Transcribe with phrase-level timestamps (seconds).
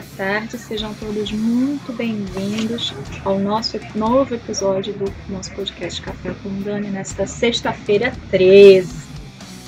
[0.00, 6.62] boa tarde, sejam todos muito bem-vindos ao nosso novo episódio do nosso podcast Café com
[6.62, 8.90] Dani nesta sexta-feira 13.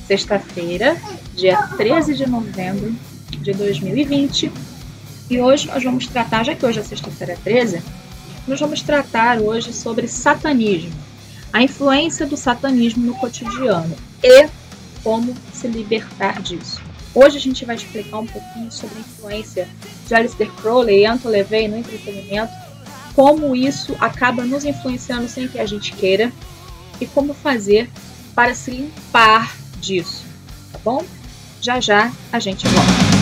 [0.07, 0.96] Sexta-feira,
[1.35, 2.95] dia 13 de novembro
[3.29, 4.50] de 2020.
[5.29, 7.83] E hoje nós vamos tratar, já que hoje é sexta-feira 13,
[8.49, 10.94] nós vamos tratar hoje sobre satanismo,
[11.53, 14.49] a influência do satanismo no cotidiano e
[15.05, 16.92] como se libertar disso.
[17.14, 19.68] Hoje a gente vai explicar um pouquinho sobre a influência
[20.07, 22.52] de Alistair Crowley e Anton LaVey no entretenimento,
[23.14, 26.32] como isso acaba nos influenciando sem que a gente queira
[27.00, 27.90] e como fazer
[28.35, 30.25] para se limpar disso,
[30.72, 31.04] tá bom?
[31.61, 33.12] Já já a gente volta.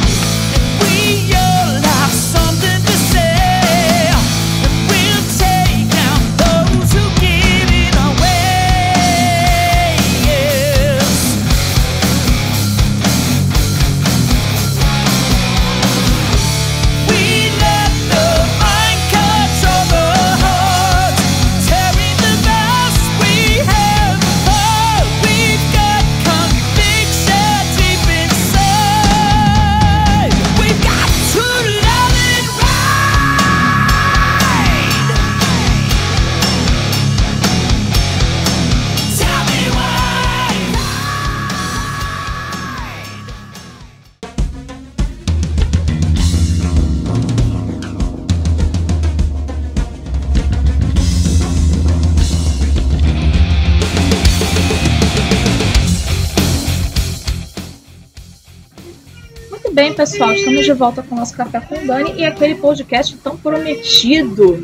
[59.81, 60.31] Bem, pessoal?
[60.34, 64.61] Estamos de volta com o nosso Café com Dani e aquele podcast tão prometido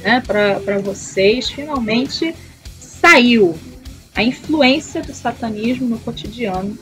[0.00, 2.34] né, para vocês finalmente
[2.78, 3.58] saiu.
[4.14, 6.76] A influência do satanismo no cotidiano.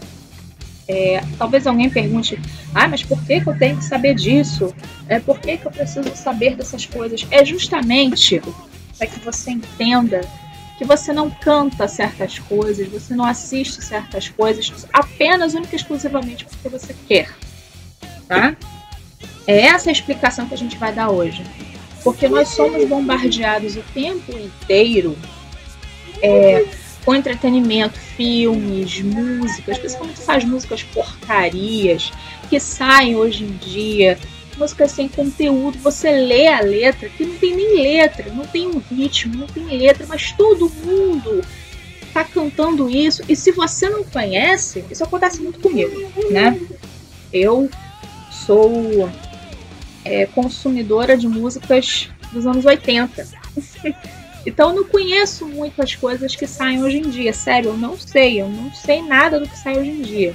[0.88, 2.36] É, talvez alguém pergunte:
[2.74, 4.74] ah, mas por que, que eu tenho que saber disso?
[5.08, 7.24] É, por que, que eu preciso saber dessas coisas?
[7.30, 8.42] É justamente
[8.98, 10.22] para que você entenda
[10.76, 16.44] que você não canta certas coisas, você não assiste certas coisas apenas, única e exclusivamente
[16.44, 17.35] porque você quer
[18.28, 18.56] tá?
[19.46, 21.44] É essa a explicação que a gente vai dar hoje.
[22.02, 25.16] Porque nós somos bombardeados o tempo inteiro
[26.22, 26.64] é,
[27.04, 32.12] com entretenimento, filmes, músicas, principalmente essas músicas porcarias
[32.48, 34.18] que saem hoje em dia,
[34.56, 38.78] músicas sem conteúdo, você lê a letra, que não tem nem letra, não tem um
[38.78, 41.42] ritmo, não tem letra, mas todo mundo
[42.12, 45.92] tá cantando isso, e se você não conhece, isso acontece muito comigo,
[46.30, 46.58] né?
[47.32, 47.68] Eu
[48.46, 49.10] sou
[50.04, 53.26] é, consumidora de músicas dos anos 80.
[54.46, 57.32] então não conheço muitas coisas que saem hoje em dia.
[57.32, 58.40] Sério, eu não sei.
[58.40, 60.34] Eu não sei nada do que sai hoje em dia.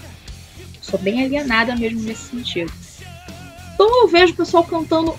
[0.82, 2.72] Sou bem alienada mesmo nesse sentido.
[3.74, 5.16] Então eu vejo o pessoal cantando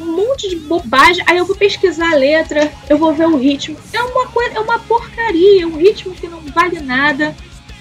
[0.00, 3.76] um monte de bobagem, aí eu vou pesquisar a letra, eu vou ver o ritmo.
[3.92, 7.36] É uma coisa, é uma porcaria, é um ritmo que não vale nada,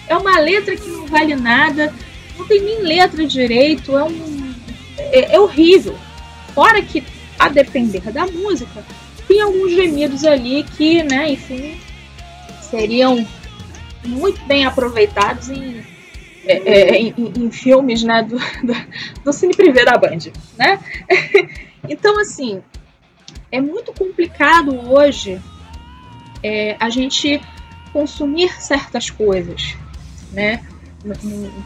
[0.07, 1.93] é uma letra que não vale nada,
[2.37, 4.40] não tem nem letra direito, é um
[5.11, 5.97] é, é horrível.
[6.53, 7.03] Fora que,
[7.37, 8.83] a depender da música,
[9.27, 11.79] tem alguns gemidos ali que, né, enfim,
[12.61, 13.25] seriam
[14.05, 15.83] muito bem aproveitados em,
[16.45, 18.73] é, é, em, em, filmes né, do, do,
[19.23, 20.31] do Cine Privé da Band.
[20.57, 20.79] Né?
[21.87, 22.61] então, assim,
[23.51, 25.39] é muito complicado hoje
[26.43, 27.41] é, a gente
[27.93, 29.75] consumir certas coisas,
[30.31, 30.63] né?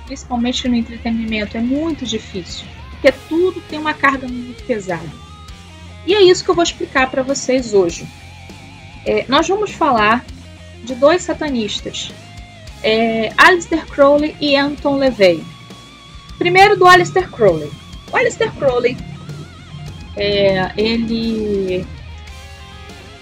[0.06, 5.10] principalmente no entretenimento, é muito difícil porque tudo tem uma carga muito pesada.
[6.06, 8.08] E é isso que eu vou explicar para vocês hoje.
[9.06, 10.26] É, nós vamos falar
[10.84, 12.12] de dois satanistas,
[12.84, 15.44] é, Alistair Crowley e Anton LaVey.
[16.38, 17.72] Primeiro do Alistair Crowley.
[18.12, 18.98] O Alistair Crowley,
[20.16, 21.86] é, ele,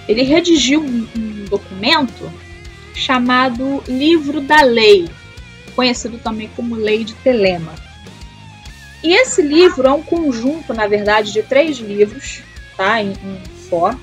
[0.08, 2.30] ele redigiu um, um documento
[2.94, 5.08] chamado Livro da Lei,
[5.76, 7.83] conhecido também como Lei de Telema.
[9.04, 12.42] E esse livro é um conjunto, na verdade, de três livros,
[12.78, 13.02] tá?
[13.02, 13.94] Em, em só.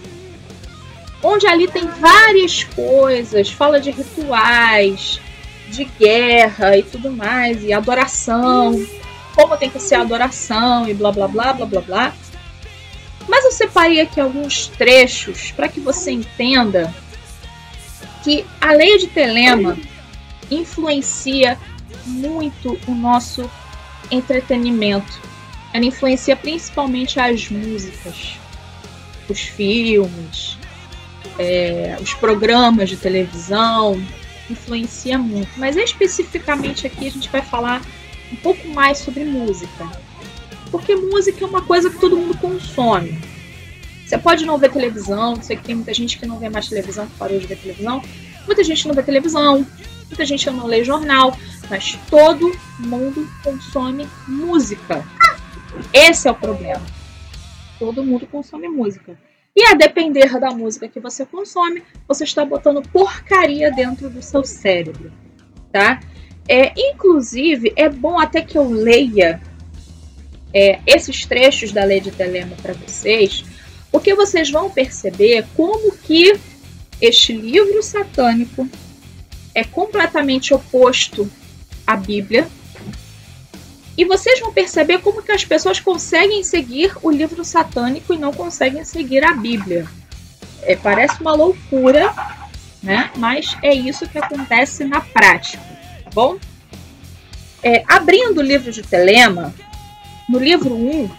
[1.22, 5.20] Onde ali tem várias coisas, fala de rituais,
[5.68, 8.74] de guerra e tudo mais, e adoração,
[9.34, 12.14] como tem que ser a adoração e blá blá blá blá blá blá.
[13.28, 16.92] Mas eu separei aqui alguns trechos para que você entenda
[18.22, 19.78] que a lei de Telema
[20.50, 21.58] influencia
[22.04, 23.48] muito o nosso
[24.10, 25.20] entretenimento.
[25.72, 28.38] Ela influencia principalmente as músicas,
[29.28, 30.58] os filmes,
[31.38, 34.02] é, os programas de televisão,
[34.50, 35.50] influencia muito.
[35.56, 37.82] Mas especificamente aqui a gente vai falar
[38.32, 39.88] um pouco mais sobre música.
[40.70, 43.18] Porque música é uma coisa que todo mundo consome.
[44.06, 47.06] Você pode não ver televisão, sei que tem muita gente que não vê mais televisão,
[47.06, 48.02] que parou de ver televisão.
[48.44, 49.64] Muita gente não vê televisão,
[50.10, 51.36] muita gente não lê jornal,
[51.70, 55.04] mas todo mundo consome música.
[55.92, 56.84] Esse é o problema.
[57.78, 59.16] Todo mundo consome música.
[59.56, 64.44] E a depender da música que você consome, você está botando porcaria dentro do seu
[64.44, 65.12] cérebro,
[65.72, 66.00] tá?
[66.48, 69.40] É, inclusive, é bom até que eu leia
[70.52, 73.44] é, esses trechos da lei de Telema para vocês,
[73.90, 76.38] porque vocês vão perceber como que
[77.00, 78.68] este livro satânico
[79.54, 81.30] é completamente oposto
[81.86, 82.46] à Bíblia.
[83.96, 88.32] E vocês vão perceber como que as pessoas conseguem seguir o livro satânico e não
[88.32, 89.86] conseguem seguir a Bíblia.
[90.62, 92.14] É, parece uma loucura,
[92.82, 93.10] né?
[93.16, 95.62] Mas é isso que acontece na prática,
[96.04, 96.38] tá bom?
[97.62, 99.54] É, abrindo o livro de Telema,
[100.28, 101.10] no livro 1,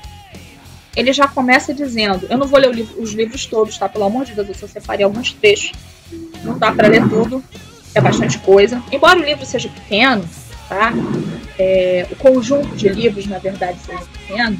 [0.95, 3.87] ele já começa dizendo: Eu não vou ler livro, os livros todos, tá?
[3.87, 5.73] Pelo amor de Deus, eu só separei alguns trechos.
[6.43, 7.43] Não dá para ler tudo,
[7.93, 8.81] é bastante coisa.
[8.91, 10.27] Embora o livro seja pequeno,
[10.67, 10.93] tá?
[11.57, 14.57] É, o conjunto de livros, na verdade, seja pequeno,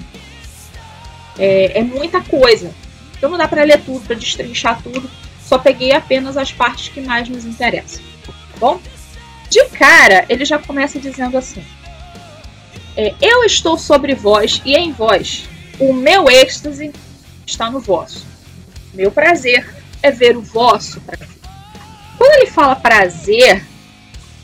[1.38, 2.72] é, é muita coisa.
[3.18, 5.10] Então não dá para ler tudo, para destrinchar tudo.
[5.42, 8.04] Só peguei apenas as partes que mais nos interessam.
[8.26, 8.80] Tá bom?
[9.50, 11.64] De cara, ele já começa dizendo assim:
[12.96, 15.46] é, Eu estou sobre vós e em vós.
[15.80, 16.92] O meu êxtase
[17.46, 18.26] está no vosso.
[18.94, 19.68] Meu prazer
[20.02, 21.41] é ver o vosso prazer.
[22.22, 23.66] Quando ele fala prazer,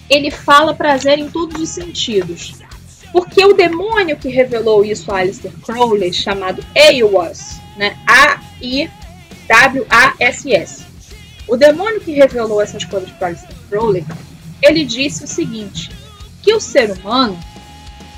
[0.09, 2.55] ele fala prazer em todos os sentidos.
[3.11, 7.95] Porque o demônio que revelou isso a Alistair Crowley, chamado Eowas, né?
[8.07, 8.87] A-I-W-A-S-S.
[11.47, 14.03] O demônio que revelou essas coisas para Alistair Crowley
[14.59, 15.91] ele disse o seguinte:
[16.41, 17.39] que o ser humano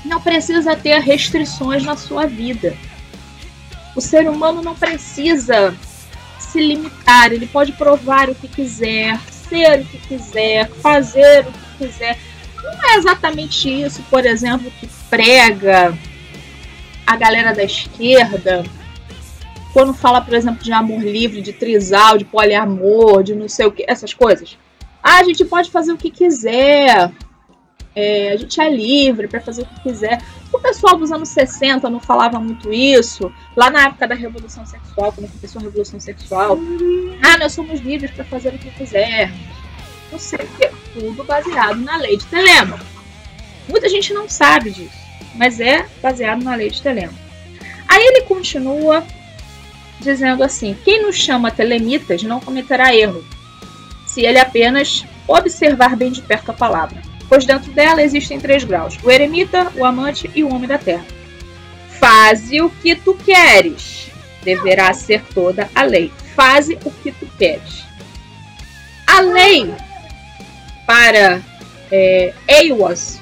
[0.06, 2.74] não precisa ter restrições na sua vida.
[3.94, 5.76] O ser humano não precisa
[6.38, 9.20] se limitar, ele pode provar o que quiser,
[9.50, 12.16] ser o que quiser, fazer o que quiser.
[12.62, 15.92] Não é exatamente isso, por exemplo, que prega
[17.06, 18.62] a galera da esquerda
[19.72, 23.72] quando fala, por exemplo, de amor livre, de trisal, de poliamor, de não sei o
[23.72, 24.56] que, essas coisas.
[25.02, 27.10] Ah, a gente pode fazer o que quiser.
[27.94, 30.22] É, a gente é livre para fazer o que quiser.
[30.52, 33.32] O pessoal dos anos 60 não falava muito isso.
[33.56, 36.58] Lá na época da Revolução Sexual, quando começou a Revolução Sexual.
[37.22, 39.32] Ah, nós somos livres para fazer o que quiser.
[40.10, 40.70] Não sei o que.
[40.92, 42.78] Tudo baseado na lei de Telema.
[43.68, 44.98] Muita gente não sabe disso,
[45.36, 47.14] mas é baseado na lei de Telema.
[47.86, 49.04] Aí ele continua
[50.00, 53.24] dizendo assim: quem nos chama telemitas não cometerá erro
[54.06, 58.98] se ele apenas observar bem de perto a palavra, pois dentro dela existem três graus:
[59.02, 61.06] o eremita, o amante e o homem da terra.
[62.00, 64.10] Faze o que tu queres,
[64.42, 66.12] deverá ser toda a lei.
[66.34, 67.84] Faze o que tu queres.
[69.06, 69.72] A lei
[70.86, 71.40] para
[71.90, 73.20] é, Eiwas,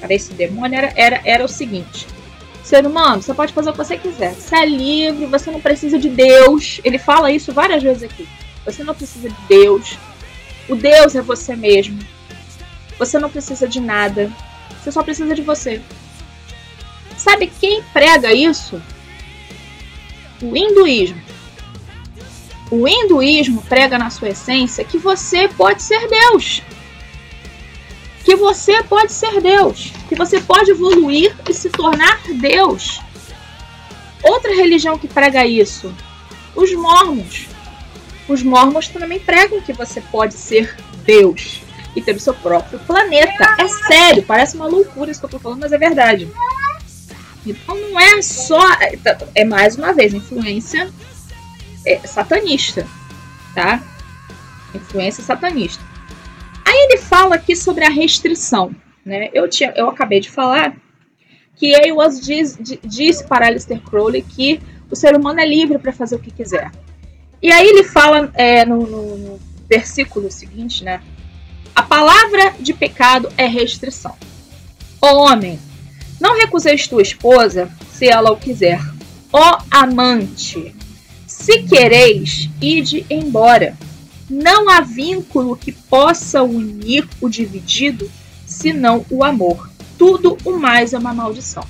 [0.00, 2.06] para esse demônio, era, era, era o seguinte:
[2.62, 4.32] ser humano, você pode fazer o que você quiser.
[4.32, 6.80] Você é livre, você não precisa de Deus.
[6.82, 8.26] Ele fala isso várias vezes aqui.
[8.64, 9.98] Você não precisa de Deus,
[10.68, 11.98] o Deus é você mesmo.
[13.00, 14.30] Você não precisa de nada.
[14.78, 15.80] Você só precisa de você.
[17.16, 18.80] Sabe quem prega isso?
[20.42, 21.18] O hinduísmo.
[22.70, 26.60] O hinduísmo prega na sua essência que você pode ser Deus.
[28.22, 29.92] Que você pode ser Deus.
[30.06, 33.00] Que você pode evoluir e se tornar Deus.
[34.22, 35.90] Outra religião que prega isso?
[36.54, 37.48] Os mormons.
[38.28, 40.76] Os mormons também pregam que você pode ser
[41.06, 41.59] Deus
[41.94, 43.56] e ter o seu próprio planeta.
[43.58, 46.30] É sério, parece uma loucura isso que eu tô falando, mas é verdade.
[47.44, 48.60] Então não é só.
[49.34, 50.90] É mais uma vez, influência
[51.86, 52.86] é, satanista.
[53.54, 53.82] Tá?
[54.74, 55.82] Influência satanista.
[56.64, 58.74] Aí ele fala aqui sobre a restrição.
[59.04, 59.30] Né?
[59.32, 60.76] Eu, tinha, eu acabei de falar
[61.56, 66.16] que Ewas diz, disse para Alistair Crowley que o ser humano é livre para fazer
[66.16, 66.70] o que quiser.
[67.42, 71.02] E aí ele fala é, no, no, no versículo seguinte, né?
[71.80, 74.14] A palavra de pecado é restrição.
[75.00, 75.58] Ó homem,
[76.20, 78.82] não recuseis tua esposa, se ela o quiser.
[79.32, 80.76] Ó amante,
[81.26, 83.78] se quereis, ide embora.
[84.28, 88.10] Não há vínculo que possa unir o dividido,
[88.44, 89.70] senão o amor.
[89.96, 91.64] Tudo o mais é uma maldição.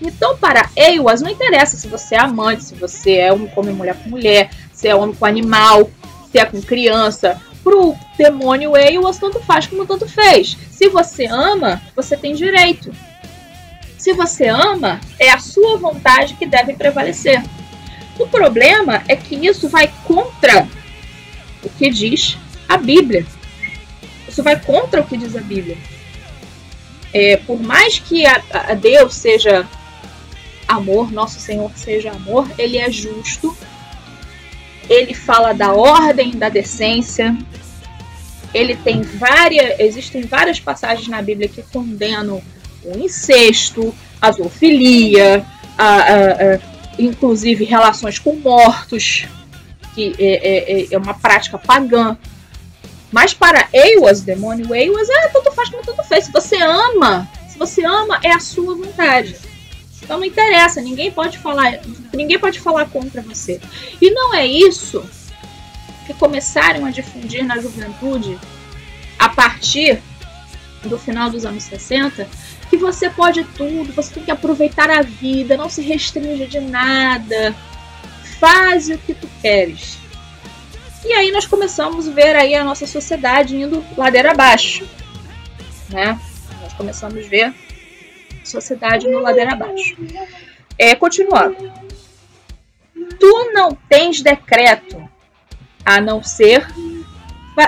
[0.00, 3.94] Então, para Eiwas, não interessa se você é amante, se você é um come mulher
[4.02, 5.88] com mulher, se é homem com animal,
[6.32, 7.40] se é com criança.
[7.62, 10.56] Pro demônio Eiwas, tanto faz como tanto fez.
[10.70, 12.92] Se você ama, você tem direito.
[13.96, 17.42] Se você ama, é a sua vontade que deve prevalecer.
[18.18, 20.68] O problema é que isso vai contra
[21.62, 22.36] o que diz
[22.68, 23.24] a Bíblia.
[24.28, 25.76] Isso vai contra o que diz a Bíblia.
[27.12, 29.68] É, por mais que a, a Deus seja
[30.66, 33.56] amor, nosso Senhor seja amor, ele é justo.
[34.92, 37.34] Ele fala da ordem, da decência.
[38.52, 42.42] Ele tem várias, existem várias passagens na Bíblia que condenam
[42.84, 45.46] o incesto, a zoofilia,
[45.78, 46.58] a, a, a,
[46.98, 49.26] inclusive relações com mortos,
[49.94, 52.18] que é, é, é uma prática pagã.
[53.10, 56.26] Mas para Eiwas, demônio Eiwas, é tanto faz como tanto fez.
[56.26, 59.36] Se você ama, se você ama, é a sua vontade.
[60.02, 61.80] Então não interessa, ninguém pode falar,
[62.12, 63.60] ninguém pode falar contra você.
[64.00, 65.04] E não é isso
[66.06, 68.38] que começaram a difundir na juventude
[69.18, 70.02] a partir
[70.82, 72.28] do final dos anos 60,
[72.68, 77.54] que você pode tudo, você tem que aproveitar a vida, não se restringe de nada,
[78.40, 79.98] faz o que tu queres.
[81.04, 84.84] E aí nós começamos a ver aí a nossa sociedade indo ladeira abaixo,
[85.88, 86.18] né?
[86.60, 87.54] Nós começamos a ver
[88.52, 89.96] sociedade indo ladeira abaixo.
[90.78, 91.72] É, continuando.
[93.18, 95.02] Tu não tens decreto
[95.84, 96.66] a não ser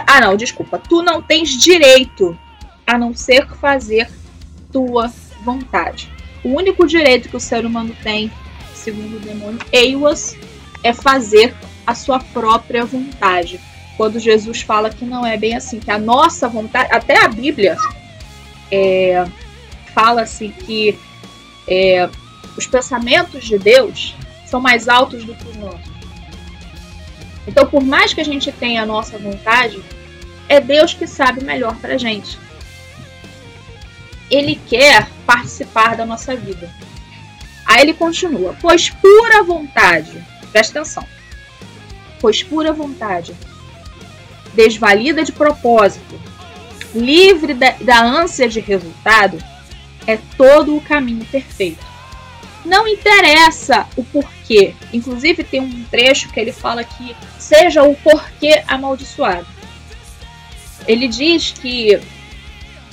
[0.06, 0.78] ah, não, desculpa.
[0.78, 2.38] Tu não tens direito
[2.86, 4.08] a não ser fazer
[4.72, 5.12] tua
[5.42, 6.10] vontade.
[6.42, 8.30] O único direito que o ser humano tem,
[8.74, 10.36] segundo o demônio Eiwas,
[10.82, 11.54] é fazer
[11.86, 13.60] a sua própria vontade.
[13.96, 17.76] Quando Jesus fala que não é bem assim, que a nossa vontade, até a Bíblia
[18.70, 19.24] é,
[19.94, 20.98] fala assim que
[21.66, 22.08] é,
[22.56, 24.14] os pensamentos de Deus
[24.46, 25.94] são mais altos do que os nossos.
[27.46, 29.82] Então, por mais que a gente tenha a nossa vontade,
[30.48, 32.38] é Deus que sabe melhor para gente.
[34.30, 36.70] Ele quer participar da nossa vida.
[37.66, 41.06] Aí ele continua: Pois pura vontade, presta atenção,
[42.20, 43.34] pois pura vontade,
[44.54, 46.20] desvalida de propósito,
[46.94, 49.38] livre da, da ânsia de resultado,
[50.06, 51.84] é todo o caminho perfeito.
[52.64, 54.74] Não interessa o porquê.
[54.92, 59.46] Inclusive tem um trecho que ele fala que seja o porquê amaldiçoado.
[60.86, 62.00] Ele diz que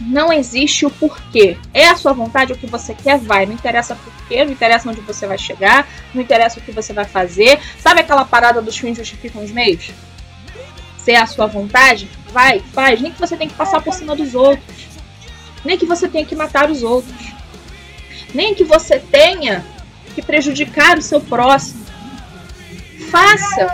[0.01, 1.58] não existe o porquê.
[1.74, 3.46] É a sua vontade, o que você quer, vai.
[3.46, 7.06] Não interessa porquê, não interessa onde você vai chegar, não interessa o que você vai
[7.06, 7.60] fazer.
[7.80, 9.91] Sabe aquela parada dos fins justificam os meios?
[10.98, 13.01] Se é a sua vontade, vai, faz.
[13.01, 14.90] Nem que você tenha que passar por cima dos outros.
[15.63, 17.34] Nem que você tenha que matar os outros.
[18.34, 19.63] Nem que você tenha
[20.15, 21.86] que prejudicar o seu próximo.
[23.10, 23.68] Faça.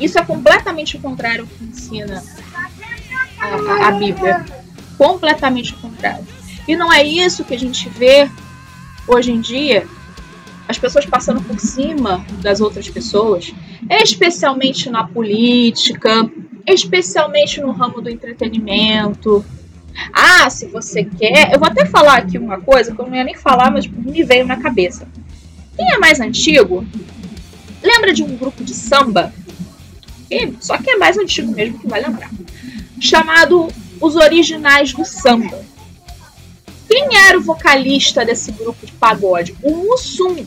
[0.00, 2.22] Isso é completamente o contrário que ensina
[3.38, 4.44] a, a, a Bíblia
[4.96, 6.26] completamente o contrário.
[6.66, 8.30] E não é isso que a gente vê
[9.06, 9.86] hoje em dia,
[10.68, 13.52] as pessoas passando por cima das outras pessoas,
[13.88, 16.30] especialmente na política,
[16.66, 19.44] especialmente no ramo do entretenimento.
[20.12, 21.52] Ah, se você quer.
[21.52, 24.22] Eu vou até falar aqui uma coisa que eu não ia nem falar, mas me
[24.22, 25.06] veio na cabeça.
[25.76, 26.84] Quem é mais antigo,
[27.82, 29.32] lembra de um grupo de samba?
[30.60, 32.30] só que é mais antigo mesmo que vai lembrar.
[33.00, 33.68] Chamado
[34.00, 35.60] os originais do samba.
[36.88, 39.56] Quem era o vocalista desse grupo de pagode?
[39.62, 40.44] O Mussum.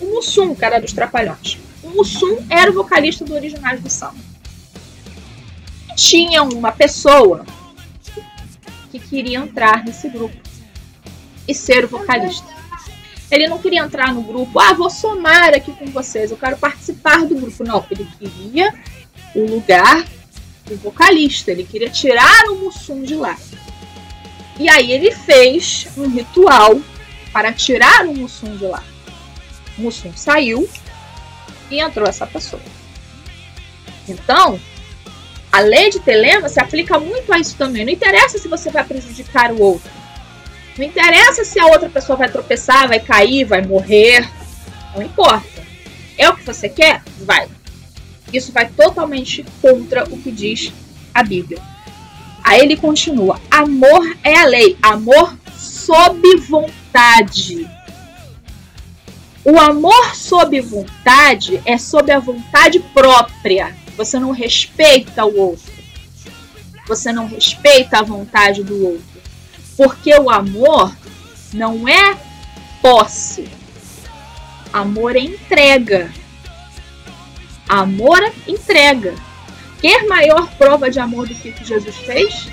[0.00, 1.58] O Mussum, cara dos Trapalhões.
[1.82, 4.16] O Mussum era o vocalista do Originais do Samba.
[5.90, 7.44] E tinha uma pessoa
[8.90, 10.36] que queria entrar nesse grupo
[11.46, 12.46] e ser o vocalista.
[13.30, 17.26] Ele não queria entrar no grupo, ah, vou somar aqui com vocês, eu quero participar
[17.26, 17.62] do grupo.
[17.62, 18.74] Não, ele queria
[19.34, 20.04] o lugar
[20.72, 21.50] o vocalista.
[21.50, 23.36] Ele queria tirar o Mussum de lá.
[24.58, 26.80] E aí ele fez um ritual
[27.32, 28.82] para tirar o Mussum de lá.
[29.76, 30.68] O Mussum saiu
[31.70, 32.62] e entrou essa pessoa.
[34.08, 34.58] Então,
[35.58, 37.84] a lei de Telema se aplica muito a isso também.
[37.84, 39.90] Não interessa se você vai prejudicar o outro.
[40.78, 44.24] Não interessa se a outra pessoa vai tropeçar, vai cair, vai morrer.
[44.94, 45.66] Não importa.
[46.16, 47.02] É o que você quer?
[47.22, 47.48] Vai.
[48.32, 50.72] Isso vai totalmente contra o que diz
[51.12, 51.60] a Bíblia.
[52.44, 57.68] Aí ele continua: amor é a lei, amor sob vontade.
[59.44, 63.74] O amor sob vontade é sob a vontade própria.
[63.98, 65.72] Você não respeita o outro.
[66.86, 69.20] Você não respeita a vontade do outro.
[69.76, 70.96] Porque o amor
[71.52, 72.16] não é
[72.80, 73.48] posse.
[74.72, 76.12] Amor é entrega.
[77.68, 79.16] Amor entrega.
[79.80, 82.48] Quer maior prova de amor do que Jesus fez?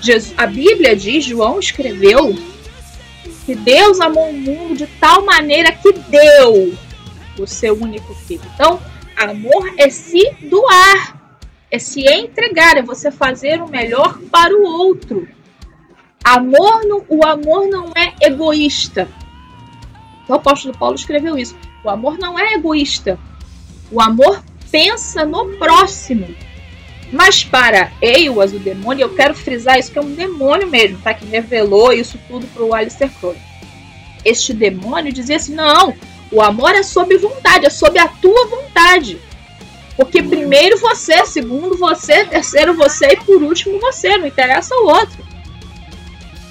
[0.00, 2.38] Jesus, a Bíblia diz, João escreveu
[3.44, 6.72] que Deus amou o mundo de tal maneira que deu
[7.36, 8.42] o seu único filho.
[8.54, 8.80] Então,
[9.16, 11.38] amor é se doar,
[11.70, 15.28] é se entregar, é você fazer o melhor para o outro.
[16.22, 19.08] Amor não, o amor não é egoísta.
[20.28, 21.56] O apóstolo Paulo escreveu isso.
[21.84, 23.18] O amor não é egoísta.
[23.90, 26.26] O amor pensa no próximo.
[27.12, 31.14] Mas para Eiwas, o demônio, eu quero frisar isso que é um demônio mesmo, tá?
[31.14, 33.40] Que revelou isso tudo para o Alistair Crowley.
[34.24, 35.94] Este demônio dizia assim: não,
[36.30, 39.20] o amor é sob vontade, é sob a tua vontade.
[39.96, 45.24] Porque primeiro você, segundo você, terceiro você e por último você, não interessa o outro.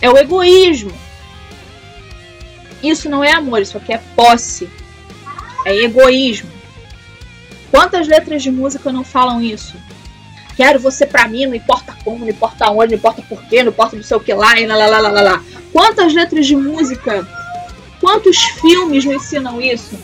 [0.01, 0.91] É o egoísmo.
[2.81, 4.69] Isso não é amor, isso aqui é posse.
[5.65, 6.49] É egoísmo.
[7.69, 9.75] Quantas letras de música não falam isso?
[10.55, 13.95] Quero você pra mim, não importa como, não importa onde, não importa porquê, não importa
[13.95, 15.43] não sei o que lá, e lá, lá, lá, lá, lá.
[15.73, 17.27] Quantas letras de música,
[18.05, 19.97] quantos filmes não ensinam isso?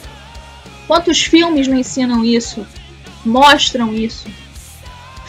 [0.88, 2.65] Quantos filmes não ensinam isso?
[3.24, 4.27] Mostram isso?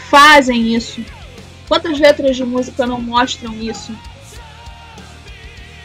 [0.09, 1.05] Fazem isso?
[1.69, 3.95] Quantas letras de música não mostram isso?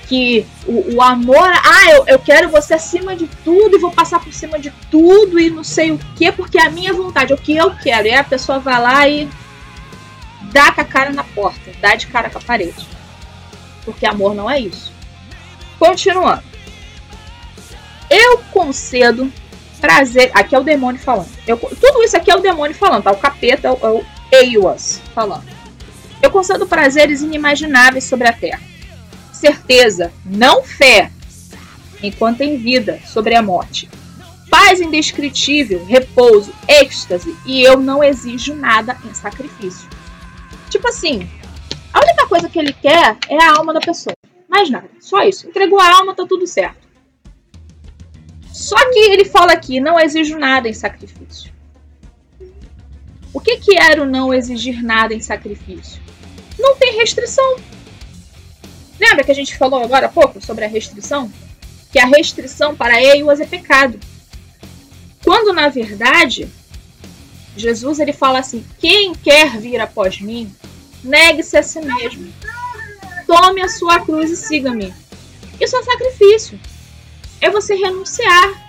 [0.08, 4.22] que o, o amor, ah, eu, eu quero você acima de tudo e vou passar
[4.22, 7.36] por cima de tudo e não sei o que, porque é a minha vontade, é
[7.36, 8.08] o que eu quero.
[8.08, 9.28] E a pessoa vai lá e
[10.54, 12.88] dá com a cara na porta, dá de cara com a parede.
[13.84, 14.94] Porque amor não é isso.
[15.78, 16.47] Continuando.
[18.10, 19.32] Eu concedo
[19.80, 20.32] prazer.
[20.34, 21.30] Aqui é o demônio falando.
[21.46, 23.12] Eu, tudo isso aqui é o demônio falando, tá?
[23.12, 25.46] O capeta é o, é o Eiwas falando.
[26.22, 28.60] Eu concedo prazeres inimagináveis sobre a terra
[29.38, 31.12] certeza, não fé,
[32.02, 33.90] enquanto em vida, sobre a morte.
[34.50, 39.88] Paz indescritível, repouso, êxtase, e eu não exijo nada em sacrifício.
[40.70, 41.30] Tipo assim,
[41.94, 44.16] a única coisa que ele quer é a alma da pessoa.
[44.50, 45.48] Mais nada, só isso.
[45.48, 46.87] Entregou a alma, tá tudo certo.
[48.58, 51.54] Só que ele fala aqui, não exijo nada em sacrifício.
[53.32, 56.02] O que, que era o não exigir nada em sacrifício?
[56.58, 57.58] Não tem restrição.
[59.00, 61.32] Lembra que a gente falou agora há pouco sobre a restrição?
[61.92, 64.00] Que a restrição para Eiwas é pecado.
[65.24, 66.50] Quando na verdade
[67.56, 70.52] Jesus ele fala assim: quem quer vir após mim,
[71.04, 72.34] negue-se a si mesmo.
[73.28, 74.92] Tome a sua cruz e siga-me.
[75.62, 76.60] Isso é sacrifício.
[77.42, 78.68] É você renunciar.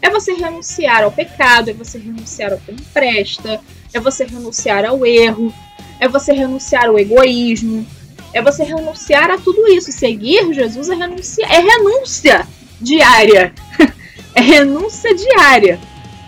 [0.00, 3.60] É você renunciar ao pecado, é você renunciar ao que não presta,
[3.94, 5.54] é você renunciar ao erro,
[6.00, 7.86] é você renunciar ao egoísmo,
[8.32, 9.92] é você renunciar a tudo isso.
[9.92, 12.46] Seguir Jesus é renunciar, é renúncia
[12.80, 13.54] diária.
[14.34, 15.78] é renúncia diária.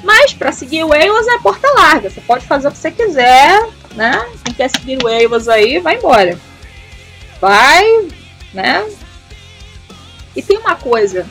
[0.05, 2.11] Mas para seguir o Eiwas é porta larga.
[2.11, 4.25] Você pode fazer o que você quiser, né?
[4.45, 6.39] Quem quer seguir o Eiwas aí, vai embora.
[7.41, 8.09] Vai,
[8.53, 8.87] né?
[10.37, 11.27] E tem uma coisa.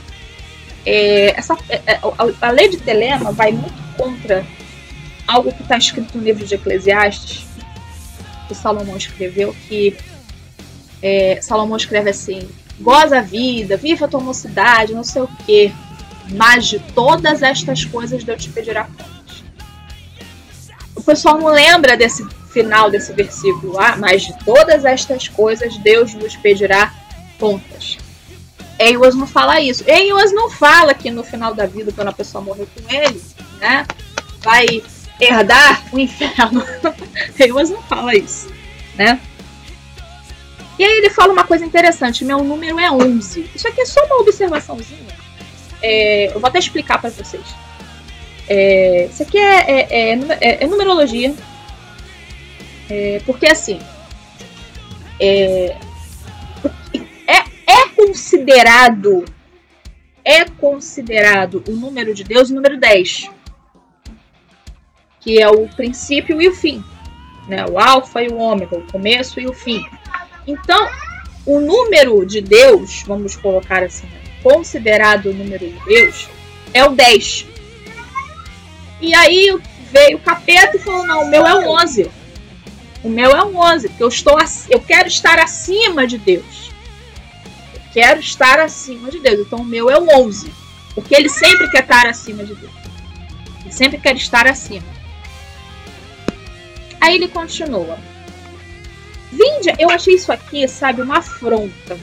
[0.86, 4.46] É, essa, é, é a, a lei de Telema vai muito contra
[5.28, 7.46] algo que está escrito no livro de Eclesiastes,
[8.48, 9.96] que Salomão escreveu, que
[11.02, 12.48] é, Salomão escreve assim:
[12.80, 15.72] goza a vida, viva a tua mocidade, não sei o quê.
[16.36, 19.44] Mas de todas estas coisas Deus te pedirá contas.
[20.96, 25.76] O pessoal não lembra desse final desse versículo lá, ah, mas de todas estas coisas
[25.80, 26.94] Deus nos pedirá
[27.40, 27.98] contas.
[28.84, 29.84] Eiwas não fala isso.
[29.88, 33.22] Eiwas não fala que no final da vida, quando a pessoa morrer com ele,
[33.60, 33.86] né,
[34.42, 34.84] vai
[35.20, 36.64] herdar o inferno.
[37.40, 38.52] Eiwas não fala isso,
[38.96, 39.20] né?
[40.78, 43.50] E aí ele fala uma coisa interessante: meu número é 11.
[43.56, 45.14] Isso aqui é só uma observaçãozinha.
[45.82, 47.44] É, eu vou até explicar para vocês.
[48.48, 51.34] É, isso aqui é, é, é, é, é numerologia.
[53.26, 53.80] Porque assim.
[58.14, 59.26] Considerado.
[60.24, 63.32] É considerado o número de Deus o número 10.
[65.20, 66.84] Que é o princípio e o fim.
[67.48, 67.66] Né?
[67.66, 69.84] O alfa e o ômega, o começo e o fim.
[70.46, 70.88] Então,
[71.44, 74.08] o número de Deus, vamos colocar assim,
[74.44, 76.30] considerado o número de Deus,
[76.72, 77.48] é o 10.
[79.02, 79.60] E aí
[79.92, 82.12] veio o capeta e falou: não, o meu é o 11.
[83.04, 84.38] O meu é o 11, porque eu, estou,
[84.70, 86.73] eu quero estar acima de Deus.
[87.94, 89.42] Quero estar acima de Deus.
[89.42, 90.52] Então o meu é o 11.
[90.96, 92.72] Porque ele sempre quer estar acima de Deus.
[93.62, 94.86] Ele sempre quer estar acima.
[97.00, 97.98] Aí ele continua.
[99.32, 101.98] Vinde, eu achei isso aqui, sabe, uma afronta.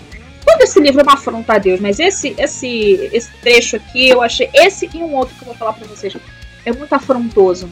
[0.44, 4.20] Todo esse livro é uma afronta a Deus, mas esse, esse, esse trecho aqui, eu
[4.20, 4.50] achei.
[4.52, 6.16] Esse e um outro que eu vou falar pra vocês.
[6.64, 7.70] É muito afrontoso.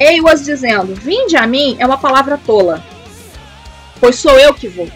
[0.00, 2.84] Eiwas dizendo: Vinde a mim é uma palavra tola,
[4.00, 4.88] pois sou eu que vou.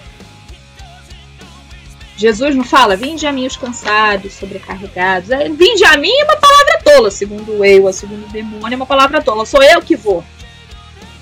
[2.18, 5.30] Jesus não fala, vinde a mim os cansados, sobrecarregados.
[5.30, 8.86] É, vinde a mim é uma palavra tola, segundo eu, segundo o demônio, é uma
[8.86, 9.46] palavra tola.
[9.46, 10.24] Sou eu que vou.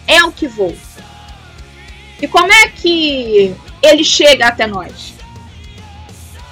[0.07, 0.75] É o que vou.
[2.19, 5.13] E como é que ele chega até nós?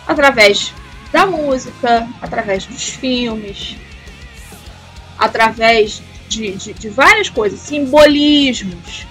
[0.06, 0.74] Através
[1.10, 3.76] da música, através dos filmes,
[5.18, 9.06] através de, de, de várias coisas, simbolismos.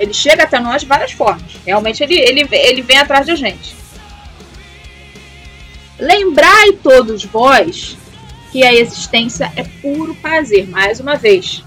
[0.00, 1.52] Ele chega até nós de várias formas.
[1.66, 3.81] Realmente ele, ele, ele vem atrás da gente.
[6.02, 7.96] Lembrai todos vós
[8.50, 11.62] que a existência é puro prazer, mais uma vez.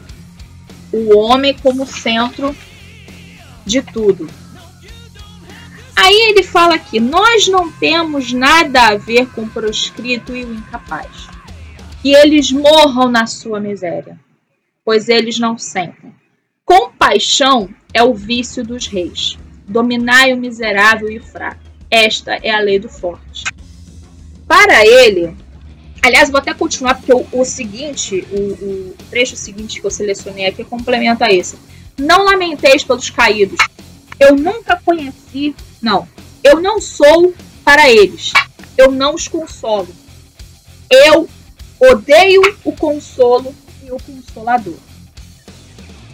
[0.91, 2.53] O homem como centro
[3.65, 4.29] de tudo.
[5.95, 10.53] Aí ele fala aqui: nós não temos nada a ver com o proscrito e o
[10.53, 11.29] incapaz.
[12.01, 14.19] Que eles morram na sua miséria,
[14.83, 16.13] pois eles não sentem.
[16.65, 19.37] Compaixão é o vício dos reis.
[19.65, 21.61] Dominai o miserável e o fraco.
[21.89, 23.54] Esta é a lei do forte.
[24.47, 25.35] Para ele,
[26.01, 30.45] aliás, vou até continuar porque o, o seguinte, o, o, trecho seguinte que eu selecionei
[30.45, 31.57] aqui complementa esse.
[31.97, 33.59] Não lamenteis pelos caídos.
[34.19, 36.07] Eu nunca conheci, não.
[36.43, 38.33] Eu não sou para eles.
[38.77, 39.87] Eu não os consolo.
[40.89, 41.27] Eu
[41.79, 43.53] odeio o consolo
[43.83, 44.77] e o consolador.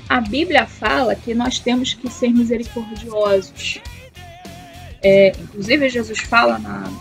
[0.07, 3.79] A Bíblia fala que nós temos que ser misericordiosos.
[5.01, 6.91] É, inclusive, Jesus fala na,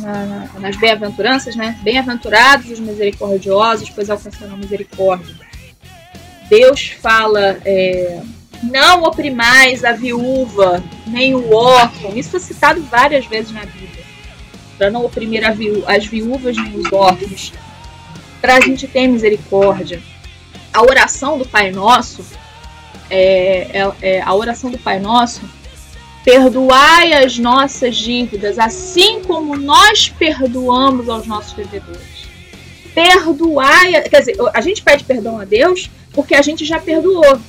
[0.00, 1.78] na, nas bem-aventuranças, né?
[1.82, 5.34] Bem-aventurados os misericordiosos, pois alcançarão misericórdia.
[6.48, 8.22] Deus fala: é,
[8.62, 12.16] não oprimais a viúva, nem o órfão.
[12.16, 14.04] Isso foi citado várias vezes na Bíblia.
[14.76, 17.52] Para não oprimir viú as viúvas nem os órfãos.
[18.40, 20.02] Para a gente ter misericórdia.
[20.72, 22.24] A oração do Pai Nosso,
[23.10, 25.42] é, é, é a oração do Pai Nosso
[26.24, 32.28] Perdoai as nossas dívidas, assim como nós perdoamos aos nossos devedores.
[32.94, 37.40] Perdoai, quer dizer, a gente pede perdão a Deus porque a gente já perdoou.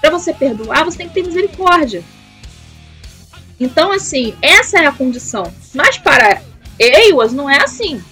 [0.00, 2.02] Para você perdoar, você tem que ter misericórdia.
[3.58, 5.52] Então, assim, essa é a condição.
[5.74, 6.40] Mas para
[6.78, 8.02] Eiwas não é assim.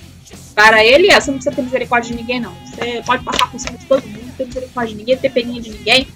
[0.54, 2.54] Para ele é, você não precisa ter misericórdia de ninguém, não.
[2.66, 5.62] Você pode passar por cima de todo mundo, não ter misericórdia de ninguém, ter peninha
[5.62, 6.08] de ninguém.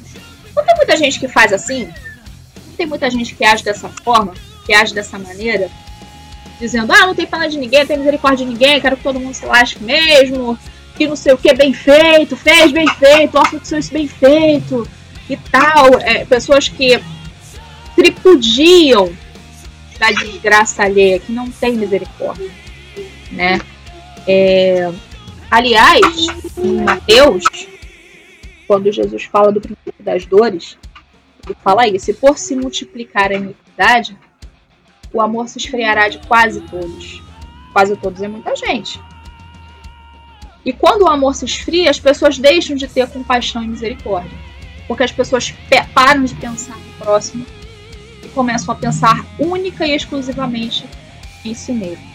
[0.54, 1.88] Não tem muita gente que faz assim?
[2.82, 4.34] Tem muita gente que age dessa forma,
[4.66, 5.70] que age dessa maneira,
[6.58, 9.34] dizendo, ah, não tem pena de ninguém, tem misericórdia de ninguém, quero que todo mundo
[9.34, 10.58] se lasque mesmo,
[10.96, 14.86] que não sei o que, bem feito, fez bem feito, ó, que isso bem feito,
[15.30, 15.94] e tal.
[16.00, 17.00] É, pessoas que
[17.94, 19.12] tripudiam
[20.00, 22.50] da desgraça alheia, que não tem misericórdia,
[23.30, 23.60] né?
[24.26, 24.90] É,
[25.48, 26.26] aliás,
[26.58, 27.44] em Mateus,
[28.66, 30.76] quando Jesus fala do princípio das dores,
[31.46, 32.10] ele fala isso.
[32.10, 34.16] E por se multiplicar a iniquidade,
[35.12, 37.22] o amor se esfriará de quase todos.
[37.72, 39.00] Quase todos é muita gente.
[40.64, 44.38] E quando o amor se esfria, as pessoas deixam de ter compaixão e misericórdia.
[44.86, 45.52] Porque as pessoas
[45.94, 47.44] param de pensar no próximo
[48.22, 50.84] e começam a pensar única e exclusivamente
[51.44, 52.12] em si mesmo.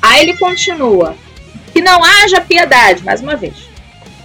[0.00, 1.16] Aí ele continua:
[1.72, 3.54] que não haja piedade, mais uma vez.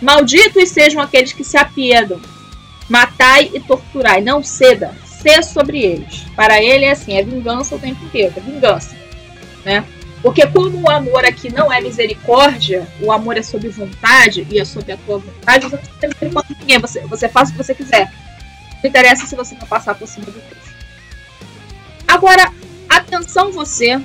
[0.02, 2.22] Malditos sejam aqueles que se apiedam,
[2.92, 6.26] Matai e torturai, não ceda, ser sobre eles.
[6.36, 8.94] Para ele é assim, é vingança o tempo inteiro, é vingança,
[9.64, 9.86] né?
[10.22, 14.66] Porque como o amor aqui não é misericórdia, o amor é sob vontade e é
[14.66, 15.80] sob a tua vontade, você
[16.30, 18.12] não ninguém, você, você faz o que você quiser.
[18.84, 20.76] Não interessa se você vai passar por cima do Cristo.
[22.06, 22.52] Agora,
[22.90, 24.02] atenção você,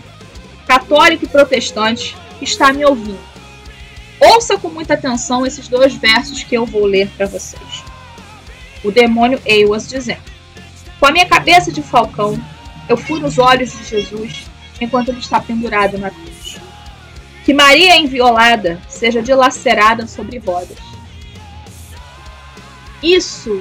[0.65, 3.19] católico e protestante, que está me ouvindo.
[4.21, 7.86] Ouça com muita atenção esses dois versos que eu vou ler para vocês
[8.85, 10.23] o demônio Eiwas, dizendo:
[10.99, 12.41] Com a minha cabeça de falcão,
[12.89, 14.47] eu furo os olhos de Jesus
[14.81, 16.59] enquanto ele está pendurado na cruz.
[17.45, 20.79] Que Maria inviolada seja dilacerada sobre rodas.
[23.03, 23.59] Isso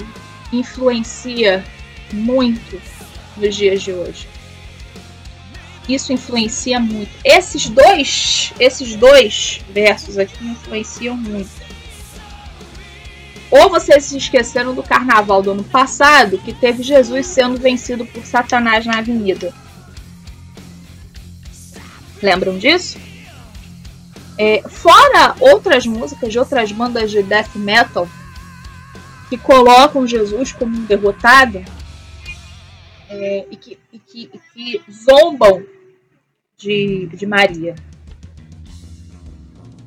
[0.51, 1.63] influencia
[2.11, 2.81] muito
[3.37, 4.27] nos dias de hoje.
[5.87, 7.11] Isso influencia muito.
[7.23, 11.64] Esses dois, esses dois versos aqui influenciam muito.
[13.57, 18.25] Ou vocês se esqueceram do carnaval do ano passado, que teve Jesus sendo vencido por
[18.25, 19.53] Satanás na avenida.
[22.21, 22.97] Lembram disso?
[24.37, 28.09] É, fora outras músicas de outras bandas de death metal
[29.29, 31.63] que colocam Jesus como um derrotado
[33.09, 35.63] é, e, que, e, que, e, que, zombam
[36.57, 37.75] de, de Maria.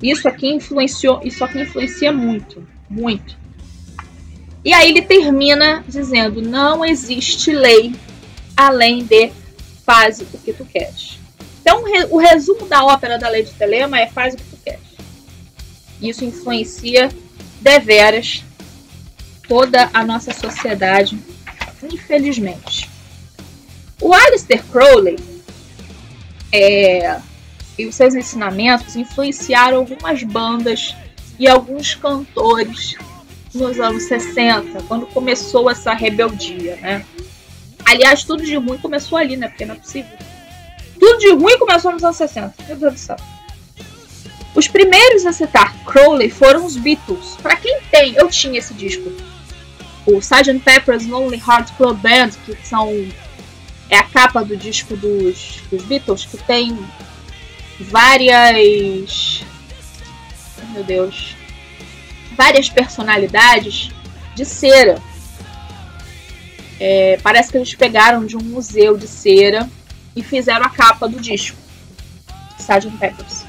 [0.03, 3.37] Isso aqui influenciou, isso aqui influencia muito, muito.
[4.65, 7.95] E aí ele termina dizendo: não existe lei
[8.57, 9.31] além de
[9.85, 11.19] faz o que tu queres.
[11.61, 14.81] Então, o resumo da ópera da Lady Telema é faz o que tu queres.
[16.01, 17.11] Isso influencia
[17.61, 18.45] deveras
[19.47, 21.19] toda a nossa sociedade,
[21.83, 22.89] infelizmente.
[24.01, 25.19] O Alistair Crowley
[26.53, 27.21] é,
[27.77, 30.95] e os seus ensinamentos influenciaram algumas bandas
[31.39, 32.97] e alguns cantores
[33.55, 37.05] nos anos 60, quando começou essa rebeldia, né?
[37.85, 39.49] Aliás, tudo de ruim começou ali, né?
[39.49, 40.11] Porque não é possível.
[40.99, 42.55] Tudo de ruim começou nos anos 60.
[42.67, 43.17] Meu Deus do céu.
[44.55, 47.37] Os primeiros a citar Crowley foram os Beatles.
[47.41, 49.11] Para quem tem, eu tinha esse disco.
[50.05, 50.59] O Sgt.
[50.61, 52.93] Pepper's Lonely Hearts Club Band, que são
[53.91, 56.79] é a capa do disco dos, dos Beatles, que tem
[57.81, 59.43] várias.
[60.73, 61.38] Meu Deus.
[62.39, 63.91] Várias personalidades
[64.37, 65.03] de cera.
[66.79, 69.69] É, parece que eles pegaram de um museu de cera
[70.15, 71.59] e fizeram a capa do disco.
[72.57, 72.97] Sgt.
[72.97, 73.45] Peppers.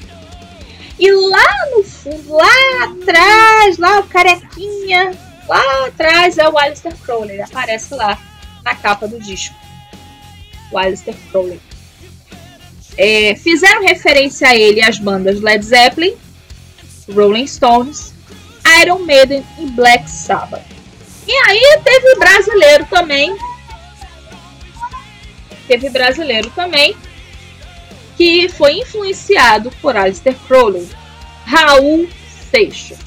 [0.98, 7.36] E lá no fundo, lá atrás, lá o carequinha, lá atrás é o Alistair Crowley.
[7.36, 8.18] Ele aparece lá
[8.64, 9.54] na capa do disco.
[10.72, 11.60] O Alistair Crowley.
[12.98, 16.16] É, fizeram referência a ele as bandas Led Zeppelin,
[17.14, 18.12] Rolling Stones,
[18.82, 20.64] Iron Maiden e Black Sabbath.
[21.26, 23.36] E aí teve brasileiro também.
[25.66, 26.96] Teve brasileiro também
[28.16, 30.88] que foi influenciado por Alistair Crowley,
[31.46, 32.08] Raul
[32.50, 32.98] Seixas.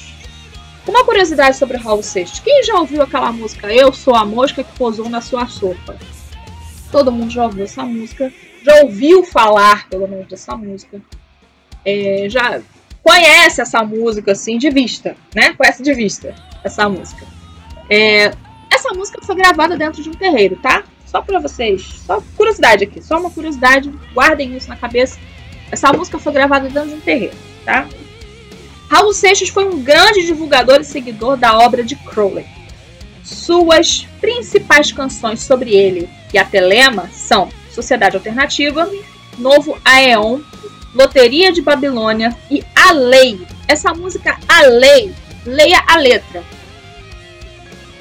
[0.87, 2.39] Uma curiosidade sobre Raul Seixas.
[2.39, 5.97] Quem já ouviu aquela música Eu Sou a Mosca que Pousou na Sua Sopa?
[6.91, 8.31] Todo mundo já ouviu essa música
[8.63, 11.01] já ouviu falar, pelo menos, dessa música.
[11.85, 12.61] É, já
[13.03, 15.53] conhece essa música, assim, de vista, né?
[15.53, 17.25] Conhece de vista essa música.
[17.89, 18.31] É,
[18.71, 20.83] essa música foi gravada dentro de um terreiro, tá?
[21.05, 25.19] Só para vocês, só curiosidade aqui, só uma curiosidade, guardem isso na cabeça.
[25.69, 27.35] Essa música foi gravada dentro de um terreiro,
[27.65, 27.87] tá?
[28.89, 32.45] Raul Seixas foi um grande divulgador e seguidor da obra de Crowley.
[33.23, 38.89] Suas principais canções sobre ele e a Telema são Sociedade Alternativa,
[39.37, 40.41] Novo Aeon,
[40.93, 43.45] Loteria de Babilônia e A Lei.
[43.67, 45.13] Essa música A Lei,
[45.45, 46.43] leia a letra.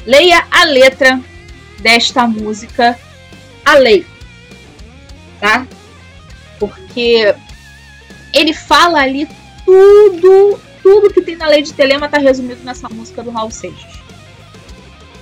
[0.05, 1.20] Leia a letra
[1.78, 2.98] desta música
[3.64, 4.05] A Lei.
[5.40, 5.66] Tá?
[6.59, 7.35] Porque
[8.33, 9.28] ele fala ali
[9.64, 14.00] tudo, tudo que tem na lei de Telema está resumido nessa música do Raul Seixas.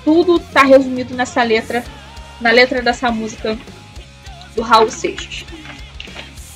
[0.05, 1.85] Tudo está resumido nessa letra,
[2.41, 3.59] na letra dessa música
[4.55, 5.45] do Raul Seixas.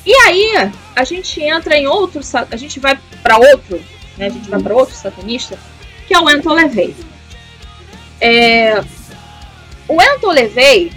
[0.06, 3.82] E aí a gente entra em outro, a gente vai para outro,
[4.18, 4.26] né?
[4.26, 5.58] A gente vai para outro satanista,
[6.06, 6.94] que é o Anton LaVey.
[8.20, 8.84] É,
[9.88, 10.92] o Anton LaVey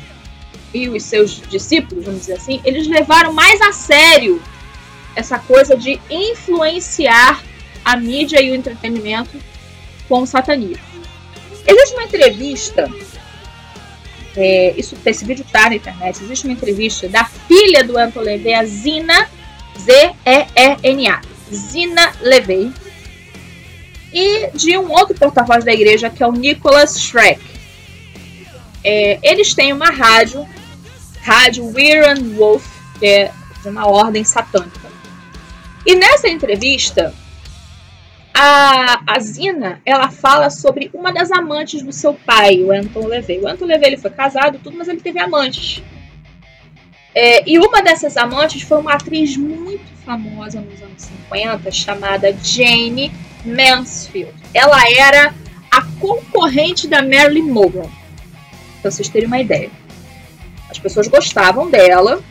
[0.74, 4.41] e os seus discípulos, vamos dizer assim, eles levaram mais a sério
[5.15, 7.41] essa coisa de influenciar
[7.84, 9.38] a mídia e o entretenimento
[10.08, 10.86] com o satanismo.
[11.65, 12.89] Existe uma entrevista
[14.38, 16.23] é, isso, esse vídeo tá na internet.
[16.23, 19.28] Existe uma entrevista da filha do Anton Levey, a Zina,
[19.80, 21.21] Z-E-E-N-A,
[21.52, 22.71] Zina Levey,
[24.13, 27.41] e de um outro porta-voz da igreja, que é o Nicholas Shrek.
[28.84, 30.47] É, eles têm uma rádio,
[31.21, 32.63] rádio Weir and Wolf,
[33.00, 33.32] que é
[33.63, 34.88] de uma ordem satânica.
[35.84, 37.13] E nessa entrevista,
[38.39, 43.39] a, a Zina, ela fala sobre uma das amantes do seu pai, o Anton LaVey.
[43.39, 45.82] O Anton LaVey ele foi casado tudo, mas ele teve amantes.
[47.15, 53.12] É, e uma dessas amantes foi uma atriz muito famosa nos anos 50, chamada Jane
[53.43, 54.34] Mansfield.
[54.54, 55.34] Ela era
[55.71, 57.89] a concorrente da Marilyn Monroe.
[58.84, 59.71] Pra vocês terem uma ideia.
[60.69, 62.21] As pessoas gostavam dela,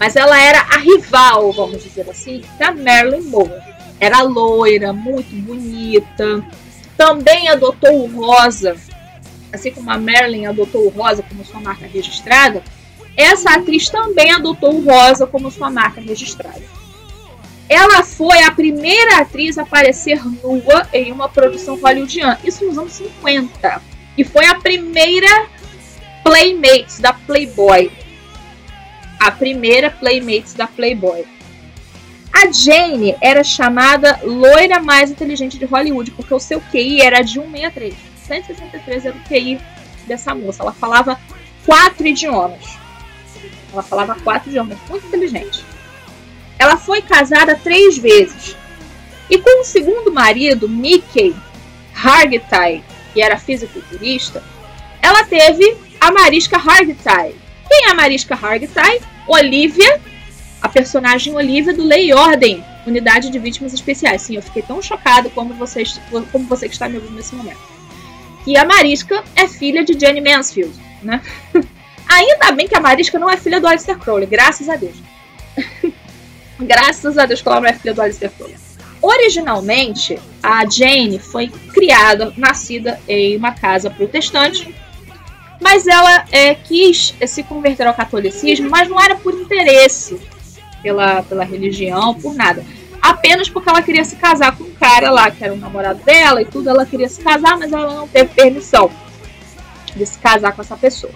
[0.00, 6.44] mas ela era a rival, vamos dizer assim, da Marilyn Monroe era loira, muito bonita.
[6.96, 8.76] Também adotou o rosa,
[9.52, 12.62] assim como a Marilyn adotou o rosa como sua marca registrada.
[13.16, 16.62] Essa atriz também adotou o rosa como sua marca registrada.
[17.68, 22.92] Ela foi a primeira atriz a aparecer nua em uma produção hollywoodiana, isso nos anos
[22.92, 23.82] 50.
[24.16, 25.46] E foi a primeira
[26.22, 27.90] Playmates da Playboy.
[29.18, 31.24] A primeira Playmates da Playboy.
[32.36, 37.40] A Jane era chamada loira mais inteligente de Hollywood, porque o seu QI era de
[37.40, 37.94] 163.
[38.26, 39.58] 163 era o QI
[40.06, 40.62] dessa moça.
[40.62, 41.18] Ela falava
[41.64, 42.76] quatro idiomas.
[43.72, 45.64] Ela falava quatro idiomas, muito inteligente.
[46.58, 48.54] Ela foi casada três vezes.
[49.30, 51.34] E com o segundo marido, Mickey
[51.94, 54.44] Hargitay, que era fisiculturista,
[55.00, 57.34] ela teve a Mariska Hargitay.
[57.66, 59.00] Quem é a Mariska Hargitay?
[59.26, 60.02] Olivia,
[60.66, 64.22] a personagem Olivia do Lei e Ordem, Unidade de Vítimas Especiais.
[64.22, 67.60] Sim, eu fiquei tão chocado como, vocês, como você que está me ouvindo nesse momento.
[68.44, 71.22] E a Mariska é filha de Jenny Mansfield, né?
[72.08, 74.96] Ainda bem que a Mariska não é filha do Alistair Crowley, graças a Deus.
[76.58, 78.56] graças a Deus que ela não é filha do Alistair Crowley.
[79.00, 84.74] Originalmente, a Jane foi criada, nascida em uma casa protestante,
[85.60, 90.18] mas ela é, quis se converter ao catolicismo, mas não era por interesse
[90.86, 92.64] pela, pela religião, por nada.
[93.02, 96.40] Apenas porque ela queria se casar com um cara lá, que era o namorado dela
[96.40, 98.88] e tudo, ela queria se casar, mas ela não teve permissão
[99.96, 101.12] de se casar com essa pessoa.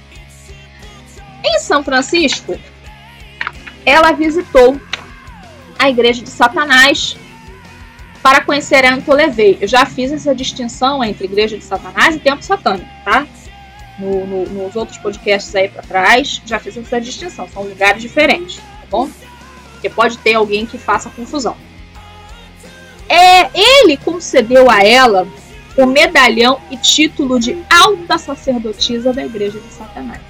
[1.45, 2.59] Em São Francisco,
[3.87, 4.81] ela visitou
[5.79, 7.17] a igreja de Satanás
[8.21, 9.57] para conhecer Anto Levei.
[9.61, 13.25] Eu já fiz essa distinção entre igreja de Satanás e templo satânico, tá?
[14.01, 17.49] No, no, nos outros podcasts aí para trás, já fiz essa distinção.
[17.49, 19.09] São lugares diferentes, tá bom?
[19.81, 21.57] Porque pode ter alguém que faça confusão.
[23.09, 25.27] É, ele concedeu a ela
[25.75, 30.21] o medalhão e título de alta sacerdotisa da igreja de Satanás.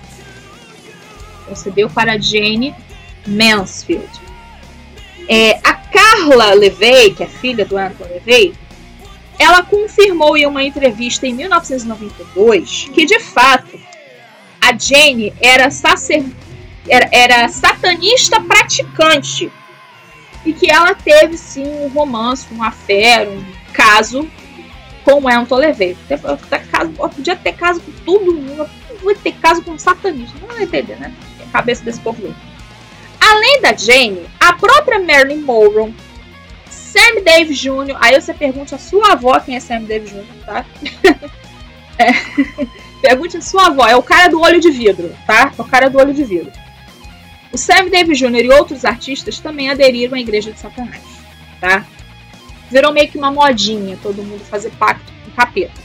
[1.49, 2.73] Concedeu para Jane
[3.27, 4.09] Mansfield.
[5.29, 8.55] É, a Carla Levey, que é filha do Anton Levey,
[9.37, 13.81] ela confirmou em uma entrevista em 1992 que, de fato,
[14.61, 16.25] a Jane era, sacer,
[16.89, 19.51] era, era satanista praticante
[20.45, 24.29] e que ela teve sim um romance, um affair, um caso
[25.05, 25.97] com o Anton Levey.
[27.15, 28.69] Podia ter caso com todo mundo,
[29.01, 31.13] podia ter caso com um satanista, não vai entender, né?
[31.49, 32.35] A cabeça desse povo.
[33.21, 35.95] Além da Jane, a própria Marilyn Monroe,
[36.71, 40.65] Sam Davis Jr., aí você pergunta a sua avó quem é Sam Davis Jr., tá?
[41.99, 42.71] é.
[43.01, 45.53] Pergunte a sua avó, é o cara do olho de vidro, tá?
[45.57, 46.53] É o cara do olho de vidro.
[47.53, 48.45] O Sam Davis Jr.
[48.45, 51.03] e outros artistas também aderiram à Igreja de Satanás,
[51.61, 51.85] tá?
[52.71, 55.81] Virou meio que uma modinha todo mundo fazer pacto com o capeta.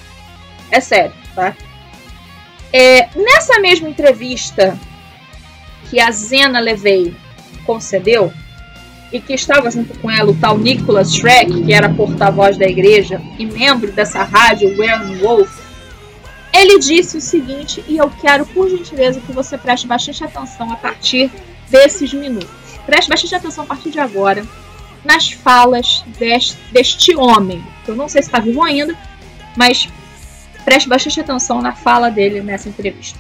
[0.70, 1.56] É sério, tá?
[2.72, 4.78] É, nessa mesma entrevista
[5.90, 7.16] que a Zena Levei
[7.66, 8.32] concedeu,
[9.12, 13.22] e que estava junto com ela o tal Nicholas Schreck, que era porta-voz da igreja
[13.38, 15.50] e membro dessa rádio Wern Wolf,
[16.52, 20.76] ele disse o seguinte, e eu quero, por gentileza, que você preste bastante atenção a
[20.76, 21.32] partir
[21.70, 22.50] desses minutos.
[22.86, 24.46] Preste bastante atenção a partir de agora
[25.04, 27.64] nas falas deste, deste homem.
[27.88, 28.98] Eu não sei se está vivo ainda,
[29.56, 29.88] mas
[30.64, 33.20] preste bastante atenção na fala dele nessa entrevista.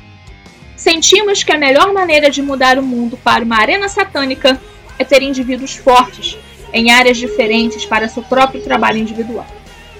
[0.75, 4.59] Sentimos que a melhor maneira de mudar o mundo para uma arena satânica
[4.97, 6.37] é ter indivíduos fortes
[6.73, 9.47] em áreas diferentes para seu próprio trabalho individual.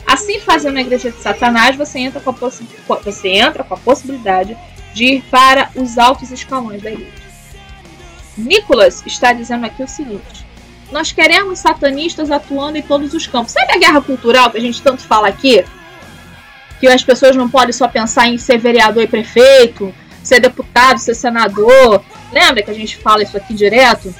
[0.06, 4.56] Assim, fazendo a igreja de Satanás, você entra com a, você entra com a possibilidade
[4.94, 7.25] de ir para os altos escalões da igreja.
[8.38, 10.46] Nicholas está dizendo aqui o seguinte:
[10.92, 13.54] nós queremos satanistas atuando em todos os campos.
[13.54, 15.64] Sabe a guerra cultural que a gente tanto fala aqui?
[16.80, 21.16] Que as pessoas não podem só pensar em ser vereador e prefeito, ser deputado, ser
[21.16, 22.04] senador.
[22.32, 24.14] Lembra que a gente fala isso aqui direto?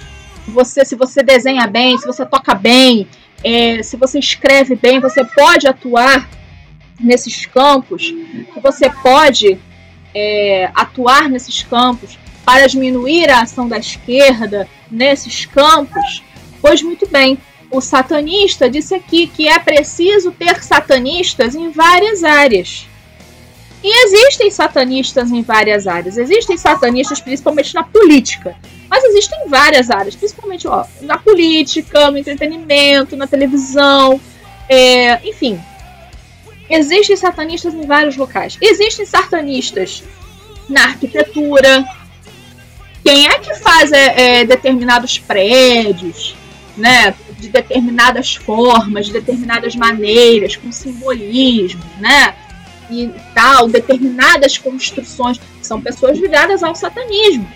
[0.48, 3.08] Você, se você desenha bem, se você toca bem,
[3.44, 6.30] é, se você escreve bem, você pode atuar
[7.00, 8.14] nesses campos,
[8.62, 9.60] você pode
[10.14, 16.24] é, atuar nesses campos para diminuir a ação da esquerda nesses campos,
[16.62, 17.38] pois muito bem.
[17.72, 22.88] O satanista disse aqui que é preciso ter satanistas em várias áreas.
[23.84, 26.18] E existem satanistas em várias áreas.
[26.18, 28.56] Existem satanistas principalmente na política.
[28.90, 34.20] Mas existem várias áreas, principalmente ó, na política, no entretenimento, na televisão,
[34.70, 35.60] é, enfim.
[36.70, 38.58] Existem satanistas em vários locais.
[38.62, 40.04] Existem satanistas
[40.68, 41.86] na arquitetura,
[43.06, 46.36] quem é que faz é, é, determinados prédios,
[46.76, 52.34] né, de determinadas formas, de determinadas maneiras, com simbolismo, né,
[52.90, 57.48] e tal, determinadas construções, são pessoas ligadas ao satanismo.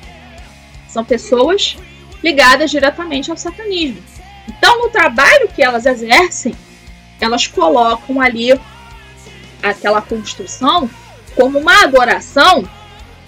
[0.88, 1.76] São pessoas
[2.24, 4.04] ligadas diretamente ao satanismo.
[4.48, 6.54] Então, no trabalho que elas exercem,
[7.20, 8.60] elas colocam ali
[9.64, 10.88] aquela construção
[11.36, 12.70] como uma adoração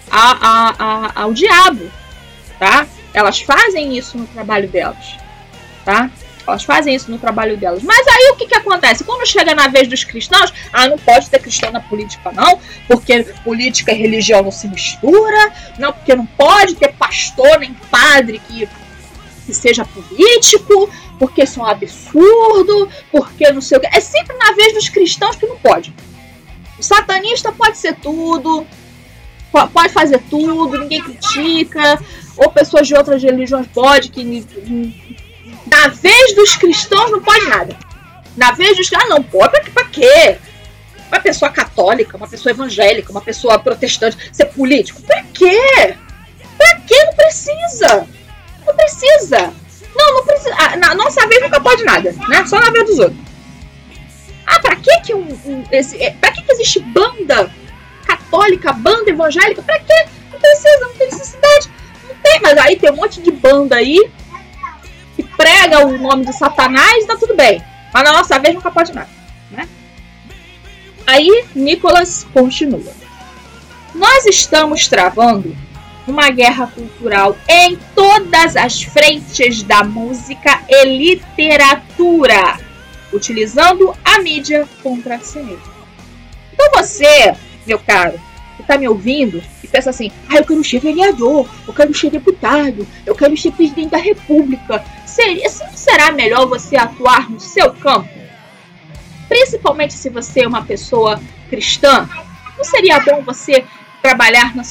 [0.08, 1.90] a, a, a, ao diabo,
[2.62, 2.86] tá?
[3.12, 5.16] Elas fazem isso no trabalho delas,
[5.84, 6.08] tá?
[6.46, 7.82] Elas fazem isso no trabalho delas.
[7.82, 9.02] Mas aí o que, que acontece?
[9.02, 13.24] Quando chega na vez dos cristãos, ah, não pode ter cristão na política, não, porque
[13.42, 18.68] política e religião não se mistura, não, porque não pode ter pastor nem padre que,
[19.44, 20.88] que seja político,
[21.18, 23.88] porque isso é um absurdo, porque não sei o que.
[23.88, 25.92] É sempre na vez dos cristãos que não pode.
[26.78, 28.64] O satanista pode ser tudo,
[29.72, 32.00] pode fazer tudo, ninguém critica.
[32.36, 34.46] Ou pessoas de outras religiões pode, que
[35.66, 37.76] na vez dos cristãos não pode nada.
[38.36, 40.38] Na vez dos ah, não pode, pra, pra quê?
[41.08, 45.96] Uma pessoa católica, uma pessoa evangélica, uma pessoa protestante ser político, pra quê?
[46.56, 47.04] Pra quê?
[47.04, 48.06] Não precisa.
[48.66, 49.52] Não precisa.
[49.94, 50.54] Não, não precisa.
[50.58, 52.46] Ah, na nossa vez nunca pode nada, né?
[52.46, 53.20] Só na vez dos outros.
[54.46, 57.50] Ah, pra que que um, um esse, é, pra que que existe banda
[58.06, 59.62] católica, banda evangélica?
[59.62, 60.06] Pra quê?
[60.32, 61.70] Não precisa, não tem necessidade.
[62.22, 64.10] Tem, mas aí tem um monte de banda aí
[65.16, 67.62] que prega o nome de Satanás, tá tudo bem.
[67.92, 69.10] Mas na nossa vez nunca pode nada,
[69.50, 69.68] né?
[71.06, 72.92] Aí Nicolas continua.
[73.94, 75.54] Nós estamos travando
[76.06, 82.58] uma guerra cultural em todas as frentes da música e literatura,
[83.12, 85.72] utilizando a mídia contra si mesmo.
[86.52, 87.34] Então você,
[87.66, 88.18] meu caro,
[88.62, 92.10] que está me ouvindo e pensa assim: ah, eu quero ser vereador, eu quero ser
[92.10, 94.84] deputado, eu quero ser presidente da república.
[95.06, 98.08] Seria, será melhor você atuar no seu campo?
[99.28, 102.08] Principalmente se você é uma pessoa cristã,
[102.56, 103.64] não seria bom você
[104.00, 104.62] trabalhar na,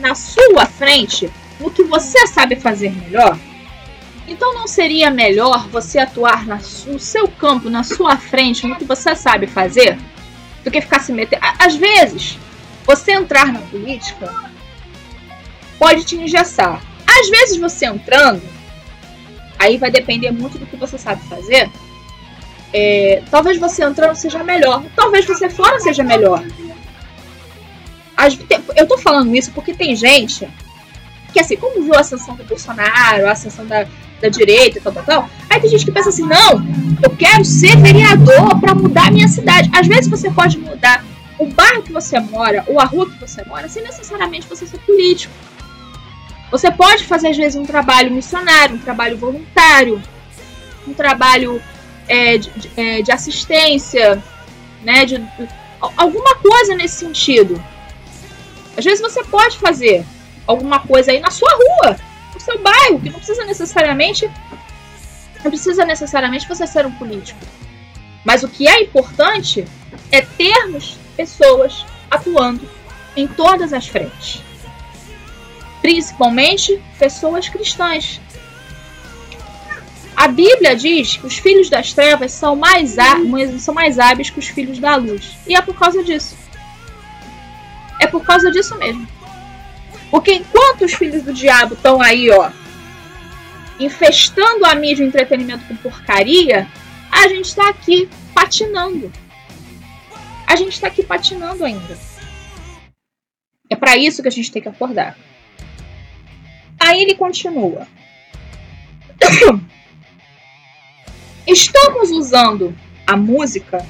[0.00, 1.30] na sua frente
[1.60, 3.38] no que você sabe fazer melhor?
[4.26, 9.16] Então não seria melhor você atuar no seu campo, na sua frente, no que você
[9.16, 9.98] sabe fazer,
[10.62, 11.42] do que ficar se metendo.
[11.58, 12.38] Às vezes,
[12.88, 14.34] você entrar na política
[15.78, 16.82] pode te engessar.
[17.06, 18.42] Às vezes você entrando,
[19.58, 21.70] aí vai depender muito do que você sabe fazer.
[22.72, 26.42] É, talvez você entrando seja melhor, talvez você fora seja melhor
[28.76, 30.48] eu tô falando isso porque tem gente
[31.32, 33.86] que, assim, como viu a ascensão do Bolsonaro, a ascensão da,
[34.20, 36.64] da direita e tal, tal, tal, aí tem gente que pensa assim: não,
[37.02, 39.70] eu quero ser vereador para mudar a minha cidade.
[39.72, 41.04] Às vezes você pode mudar
[41.38, 44.78] o bairro que você mora ou a rua que você mora sem necessariamente você ser
[44.78, 45.32] político.
[46.50, 50.02] Você pode fazer, às vezes, um trabalho missionário, um trabalho voluntário,
[50.86, 51.62] um trabalho
[52.08, 54.22] é, de, de, é, de assistência,
[54.82, 55.22] né, de,
[55.96, 57.62] alguma coisa nesse sentido.
[58.76, 60.04] Às vezes você pode fazer
[60.46, 61.96] alguma coisa aí na sua rua,
[62.34, 64.30] no seu bairro, que não precisa necessariamente
[65.44, 67.38] não precisa necessariamente você ser um político.
[68.24, 69.64] Mas o que é importante
[70.10, 72.60] é termos pessoas atuando
[73.16, 74.40] em todas as frentes.
[75.82, 78.20] Principalmente pessoas cristãs.
[80.14, 82.96] A Bíblia diz que os filhos das trevas são mais,
[83.58, 85.36] são mais hábeis que os filhos da luz.
[85.46, 86.36] E é por causa disso.
[88.00, 89.06] É por causa disso mesmo.
[90.10, 92.50] Porque enquanto os filhos do diabo estão aí, ó,
[93.78, 96.68] infestando a mídia de entretenimento com porcaria,
[97.10, 99.12] a gente está aqui patinando.
[100.48, 101.98] A gente está aqui patinando ainda.
[103.68, 105.14] É para isso que a gente tem que acordar.
[106.80, 107.86] Aí ele continua.
[111.46, 112.74] Estamos usando
[113.06, 113.86] a música,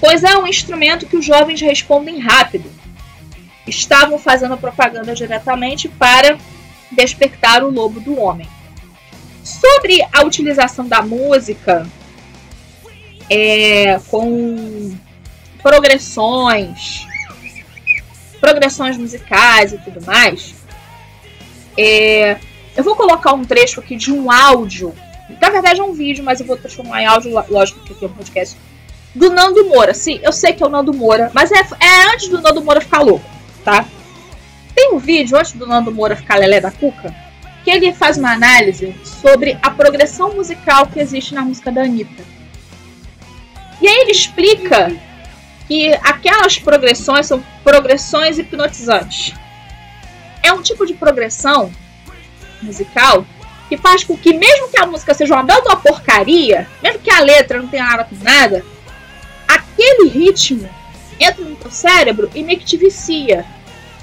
[0.00, 2.70] pois é um instrumento que os jovens respondem rápido
[3.66, 6.38] estavam fazendo propaganda diretamente para
[6.90, 8.48] despertar o lobo do homem.
[9.42, 11.86] Sobre a utilização da música
[13.28, 14.96] é, com
[15.62, 17.06] progressões,
[18.40, 20.54] progressões musicais e tudo mais,
[21.76, 22.38] é,
[22.76, 24.94] eu vou colocar um trecho aqui de um áudio.
[25.40, 28.08] Na verdade é um vídeo, mas eu vou transformar em áudio, lógico que aqui é
[28.08, 28.56] um podcast.
[29.14, 29.94] Do Nando Moura.
[29.94, 32.80] Sim, eu sei que é o Nando Moura, mas é, é antes do Nando Moura
[32.80, 33.38] ficar louco
[33.68, 33.84] tá?
[34.74, 37.14] Tem um vídeo antes do Nando Moura ficar lelé da cuca,
[37.64, 42.24] que ele faz uma análise sobre a progressão musical que existe na música da Anitta.
[43.80, 44.90] E aí ele explica
[45.68, 49.34] que aquelas progressões são progressões hipnotizantes.
[50.42, 51.70] É um tipo de progressão
[52.62, 53.24] musical
[53.68, 57.20] que faz com que, mesmo que a música seja uma bela porcaria, mesmo que a
[57.20, 58.64] letra não tenha nada com nada,
[59.46, 60.68] aquele ritmo
[61.20, 63.44] entra no teu cérebro e meio que te vicia.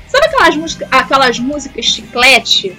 [0.07, 2.77] Sabe aquelas, aquelas músicas chiclete?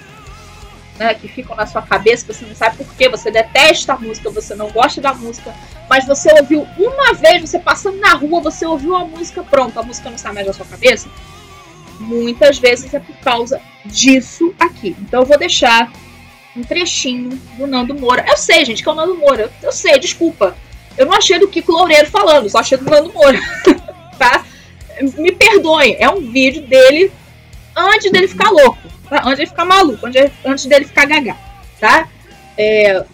[0.97, 4.31] Né, que ficam na sua cabeça, você não sabe por quê, você detesta a música,
[4.31, 5.53] você não gosta da música,
[5.87, 9.83] mas você ouviu uma vez, você passando na rua, você ouviu a música, pronto, a
[9.83, 11.07] música não sai mais da sua cabeça?
[11.99, 14.95] Muitas vezes é por causa disso aqui.
[14.99, 15.91] Então eu vou deixar
[16.57, 18.25] um trechinho do Nando Moura.
[18.27, 19.51] Eu sei, gente, que é o Nando Moura.
[19.61, 20.55] Eu, sei, desculpa.
[20.97, 23.39] Eu não achei do Kiko Loureiro falando, só achei do Nando Moura.
[24.17, 24.43] tá?
[25.17, 27.11] Me perdoem, é um vídeo dele
[27.75, 28.79] antes dele ficar louco?
[29.11, 30.05] Antes dele ficar maluco,
[30.45, 31.35] antes dele ficar gaga,
[31.79, 32.07] tá?
[32.57, 33.05] É,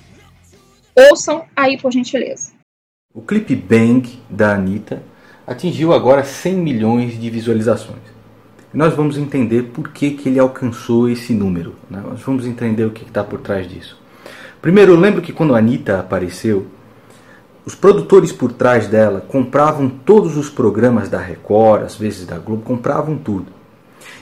[0.96, 2.52] ouçam aí, por gentileza.
[3.14, 5.04] O clipe Bang da Anitta
[5.46, 8.14] atingiu agora 100 milhões de visualizações.
[8.74, 11.76] Nós vamos entender por que, que ele alcançou esse número.
[11.90, 12.02] Né?
[12.04, 14.02] Nós vamos entender o que está por trás disso.
[14.62, 16.66] Primeiro, eu lembro que quando a Anitta apareceu,
[17.66, 22.64] os produtores por trás dela compravam todos os programas da Record, às vezes da Globo,
[22.64, 23.46] compravam tudo.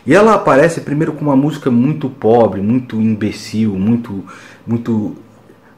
[0.05, 4.23] E ela aparece primeiro com uma música muito pobre, muito imbecil, muito,
[4.65, 5.15] muito,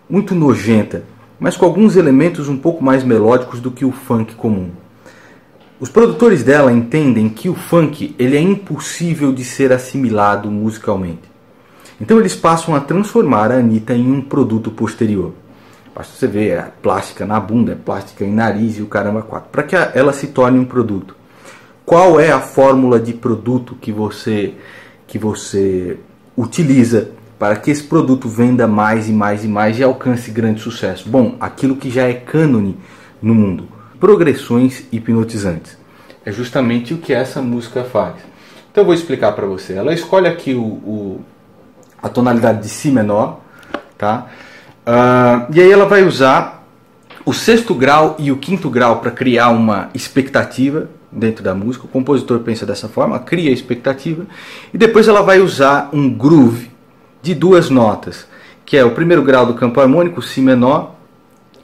[0.09, 1.03] muito nojenta,
[1.39, 4.69] mas com alguns elementos um pouco mais melódicos do que o funk comum.
[5.79, 11.33] Os produtores dela entendem que o funk ele é impossível de ser assimilado musicalmente.
[11.99, 15.33] Então eles passam a transformar a Anitta em um produto posterior.
[15.93, 19.49] Basta você ver, é plástica na bunda, é plástica em nariz e o caramba quatro,
[19.51, 21.15] para que ela se torne um produto.
[21.85, 24.53] Qual é a fórmula de produto que você
[25.05, 25.99] que você
[26.35, 31.09] utiliza para que esse produto venda mais e mais e mais e alcance grande sucesso?
[31.09, 32.77] Bom, aquilo que já é cânone
[33.21, 33.67] no mundo,
[33.99, 35.77] progressões hipnotizantes.
[36.25, 38.15] É justamente o que essa música faz.
[38.71, 39.73] Então eu vou explicar para você.
[39.73, 41.21] Ela escolhe aqui o, o,
[42.01, 43.41] a tonalidade de Si menor,
[43.97, 44.27] tá?
[44.87, 46.65] Uh, e aí ela vai usar
[47.25, 51.85] o sexto grau e o quinto grau para criar uma expectativa dentro da música.
[51.85, 54.25] O compositor pensa dessa forma, cria a expectativa
[54.73, 56.71] e depois ela vai usar um groove
[57.21, 58.27] de duas notas,
[58.65, 60.95] que é o primeiro grau do campo harmônico, si menor,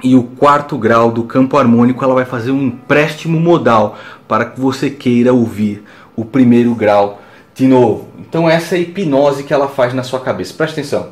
[0.02, 3.98] e o quarto grau do campo harmônico, ela vai fazer um empréstimo modal
[4.28, 5.84] para que você queira ouvir
[6.16, 7.22] o primeiro grau
[7.54, 8.08] de novo.
[8.18, 10.54] Então essa é a hipnose que ela faz na sua cabeça.
[10.54, 11.10] Presta atenção.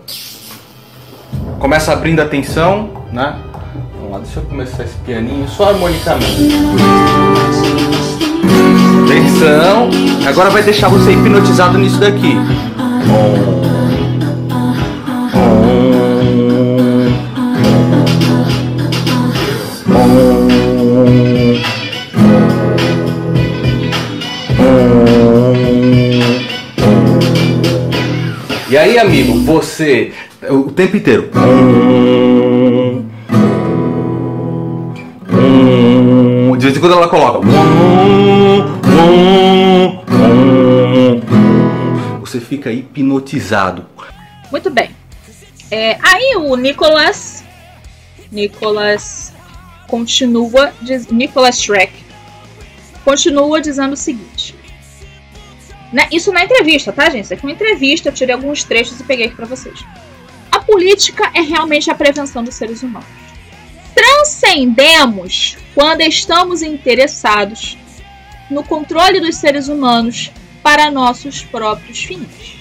[1.60, 3.38] Começa abrindo a atenção, né?
[3.96, 6.48] Vamos lá, deixa eu começar esse pianinho só harmonicamente.
[9.38, 9.90] Atenção.
[10.26, 12.36] Agora vai deixar você hipnotizado nisso daqui.
[28.70, 30.14] E aí, amigo, você
[30.50, 31.30] o tempo inteiro.
[36.58, 37.39] De vez em quando ela coloca.
[42.22, 43.86] Você fica hipnotizado.
[44.51, 44.89] Muito bem.
[45.70, 47.43] É, aí o Nicholas.
[48.32, 49.34] Nicholas
[49.88, 50.74] continua.
[50.82, 51.93] Diz, Nicholas Shrek
[53.05, 54.55] continua dizendo o seguinte.
[55.93, 57.26] Né, isso na entrevista, tá, gente?
[57.26, 59.86] Isso aqui é uma entrevista, eu tirei alguns trechos e peguei aqui pra vocês.
[60.51, 63.27] A política é realmente a prevenção dos seres humanos.
[63.98, 67.76] Transcendemos quando estamos interessados
[68.48, 70.32] no controle dos seres humanos
[70.62, 72.56] para nossos próprios fins.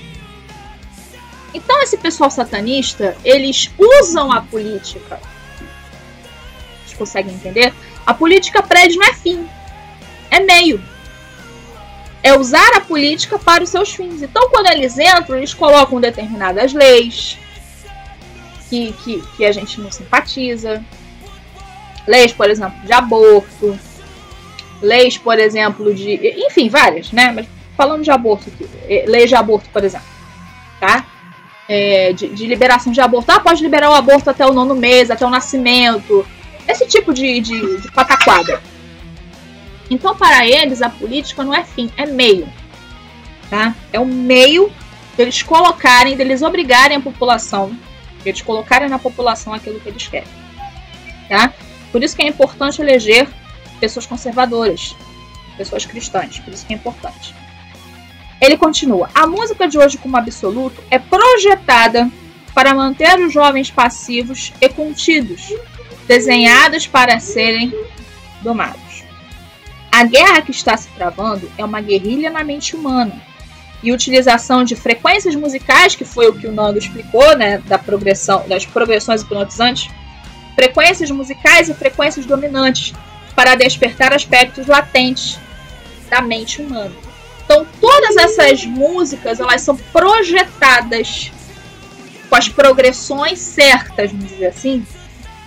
[1.52, 5.20] Então esse pessoal satanista, eles usam a política.
[6.86, 7.74] Vocês conseguem entender?
[8.06, 9.46] A política eles não é fim,
[10.30, 10.82] é meio.
[12.22, 14.22] É usar a política para os seus fins.
[14.22, 17.36] Então quando eles entram, eles colocam determinadas leis
[18.70, 20.82] que, que, que a gente não simpatiza.
[22.06, 23.78] Leis, por exemplo, de aborto.
[24.80, 26.20] Leis, por exemplo, de.
[26.46, 27.32] Enfim, várias, né?
[27.32, 27.46] Mas
[27.76, 30.06] falando de aborto aqui, eh, leis de aborto, por exemplo,
[30.80, 31.04] tá?
[31.68, 33.30] É, de, de, liberação de aborto.
[33.32, 36.24] Ah, pode liberar o aborto até o nono mês, até o nascimento.
[36.66, 38.62] Esse tipo de, de, de pataquada.
[39.90, 42.48] Então, para eles, a política não é fim, é meio.
[43.50, 43.74] Tá?
[43.92, 44.72] É o meio
[45.16, 47.76] deles colocarem, deles obrigarem a população,
[48.22, 50.28] deles colocarem na população aquilo que eles querem.
[51.28, 51.52] Tá?
[51.92, 53.28] Por isso que é importante eleger
[53.80, 54.96] pessoas conservadoras,
[55.56, 57.34] pessoas cristãs, por isso que é importante.
[58.40, 62.10] Ele continua: a música de hoje, como absoluto, é projetada
[62.54, 65.52] para manter os jovens passivos e contidos,
[66.06, 67.72] desenhados para serem
[68.42, 69.04] domados.
[69.90, 73.14] A guerra que está se travando é uma guerrilha na mente humana.
[73.82, 78.46] E utilização de frequências musicais, que foi o que o Nando explicou, né, da progressão,
[78.48, 79.90] das progressões hipnotizantes,
[80.56, 82.92] frequências musicais e frequências dominantes,
[83.36, 85.38] para despertar aspectos latentes
[86.08, 86.92] da mente humana.
[87.44, 91.30] Então, todas essas músicas elas são projetadas
[92.28, 94.84] com as progressões certas, vamos dizer assim,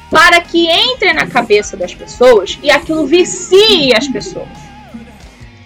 [0.10, 4.48] para que entre na cabeça das pessoas e aquilo vicie as pessoas.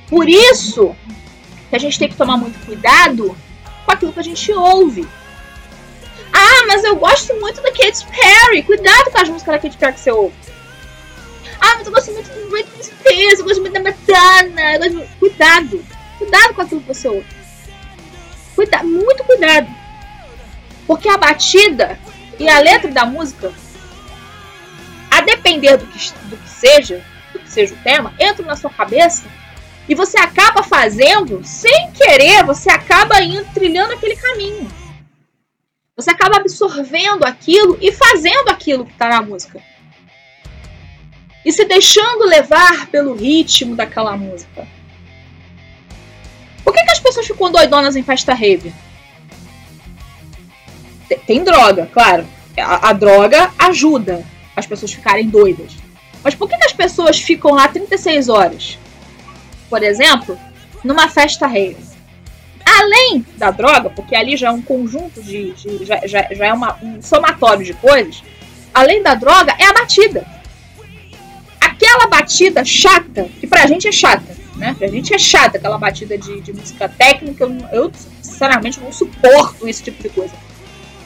[0.09, 0.95] Por isso
[1.69, 3.35] que a gente tem que tomar muito cuidado
[3.85, 5.07] com aquilo que a gente ouve.
[6.34, 8.63] Ah, mas eu gosto muito da Katy Perry.
[8.63, 10.36] Cuidado com as músicas da Katy Perry que você ouve.
[11.61, 14.77] Ah, mas eu gosto muito do Britney Spears, eu gosto muito da Madonna.
[14.79, 15.19] Gosto...
[15.19, 15.86] Cuidado.
[16.17, 17.27] Cuidado com aquilo que você ouve.
[18.55, 18.84] Cuida...
[18.84, 19.67] Muito cuidado.
[20.88, 21.97] Porque a batida
[22.39, 23.53] e a letra da música,
[25.09, 28.69] a depender do que, do que seja, do que seja o tema, entram na sua
[28.69, 29.23] cabeça
[29.88, 34.67] E você acaba fazendo, sem querer, você acaba indo trilhando aquele caminho.
[35.95, 39.61] Você acaba absorvendo aquilo e fazendo aquilo que está na música.
[41.45, 44.67] E se deixando levar pelo ritmo daquela música.
[46.63, 48.73] Por que, que as pessoas ficam doidonas em festa rave?
[51.27, 52.25] Tem, droga, claro.
[52.57, 54.25] A, a, droga ajuda
[54.55, 55.73] as pessoas ficarem doidas.
[56.23, 58.79] Mas por que, que as pessoas ficam lá 36 horas?
[59.69, 60.39] Por exemplo,
[60.83, 61.92] numa festa rave.
[62.66, 65.51] Além da droga, porque ali já é um conjunto de.
[65.53, 68.24] de já, já, já é uma, um somatório de coisas.
[68.74, 70.26] Além da droga, é a batida.
[71.59, 74.76] Aquela batida chata, que pra gente é chata, né?
[74.78, 77.43] Pra gente é chata aquela batida de, de música técnica.
[77.43, 77.91] Eu, eu,
[78.22, 80.34] sinceramente, não suporto esse tipo de coisa.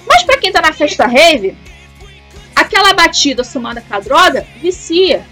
[0.07, 1.57] Mas pra quem tá na festa rave,
[2.55, 5.25] aquela batida somada com a droga vicia.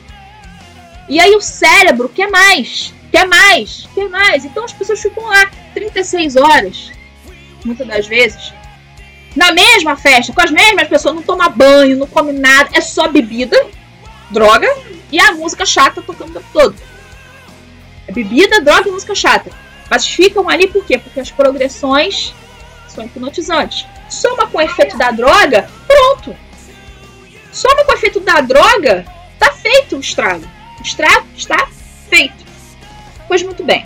[1.07, 4.43] E aí o cérebro quer mais, quer mais, quer mais.
[4.43, 6.91] Então as pessoas ficam lá 36 horas,
[7.63, 8.53] muitas das vezes,
[9.33, 13.07] na mesma festa, com as mesmas pessoas, não toma banho, não come nada, é só
[13.07, 13.57] bebida,
[14.29, 14.67] droga
[15.09, 16.75] e a música chata tocando o tempo todo.
[18.05, 19.49] É bebida, droga e música chata.
[19.89, 20.97] Mas ficam ali por quê?
[20.97, 22.33] Porque as progressões
[22.89, 23.87] são hipnotizantes.
[24.09, 26.35] Soma com o efeito da droga, pronto.
[27.51, 29.05] Soma com o efeito da droga,
[29.39, 30.45] tá feito o estrago.
[30.79, 31.67] O estrago está
[32.09, 32.44] feito.
[33.27, 33.85] Pois muito bem.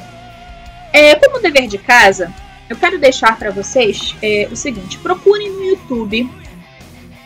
[0.91, 2.33] É, como dever de casa,
[2.69, 6.29] eu quero deixar para vocês é, o seguinte: procurem no YouTube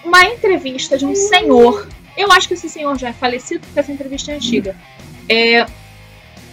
[0.04, 1.88] uma entrevista de um senhor.
[2.16, 4.76] Eu acho que esse senhor já é falecido porque essa entrevista é antiga.
[5.28, 5.66] É,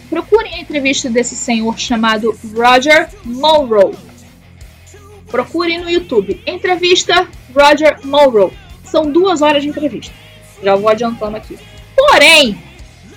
[0.09, 3.95] procurem a entrevista desse senhor chamado Roger Monroe.
[5.27, 6.41] Procurem no YouTube.
[6.45, 8.51] Entrevista Roger Monroe.
[8.83, 10.13] São duas horas de entrevista.
[10.61, 11.57] Já vou adiantando aqui.
[11.95, 12.61] Porém,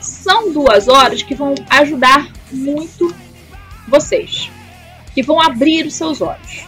[0.05, 3.14] são duas horas que vão ajudar muito
[3.88, 4.50] vocês,
[5.14, 6.66] que vão abrir os seus olhos.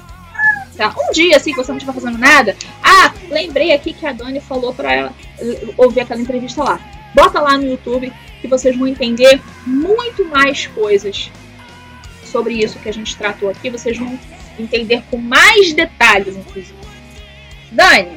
[0.76, 0.94] Tá?
[0.98, 4.40] Um dia, assim, que você não estiver fazendo nada, ah, lembrei aqui que a Dani
[4.40, 5.10] falou para
[5.76, 6.80] ouvir aquela entrevista lá.
[7.14, 11.30] Bota lá no YouTube que vocês vão entender muito mais coisas
[12.24, 13.70] sobre isso que a gente tratou aqui.
[13.70, 14.18] Vocês vão
[14.58, 16.74] entender com mais detalhes, inclusive.
[17.72, 18.16] Dani,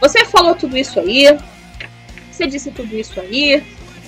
[0.00, 1.26] você falou tudo isso aí.
[2.30, 3.62] Você disse tudo isso aí.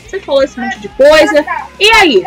[0.07, 1.45] Você falou esse monte de coisa.
[1.81, 2.23] E aí?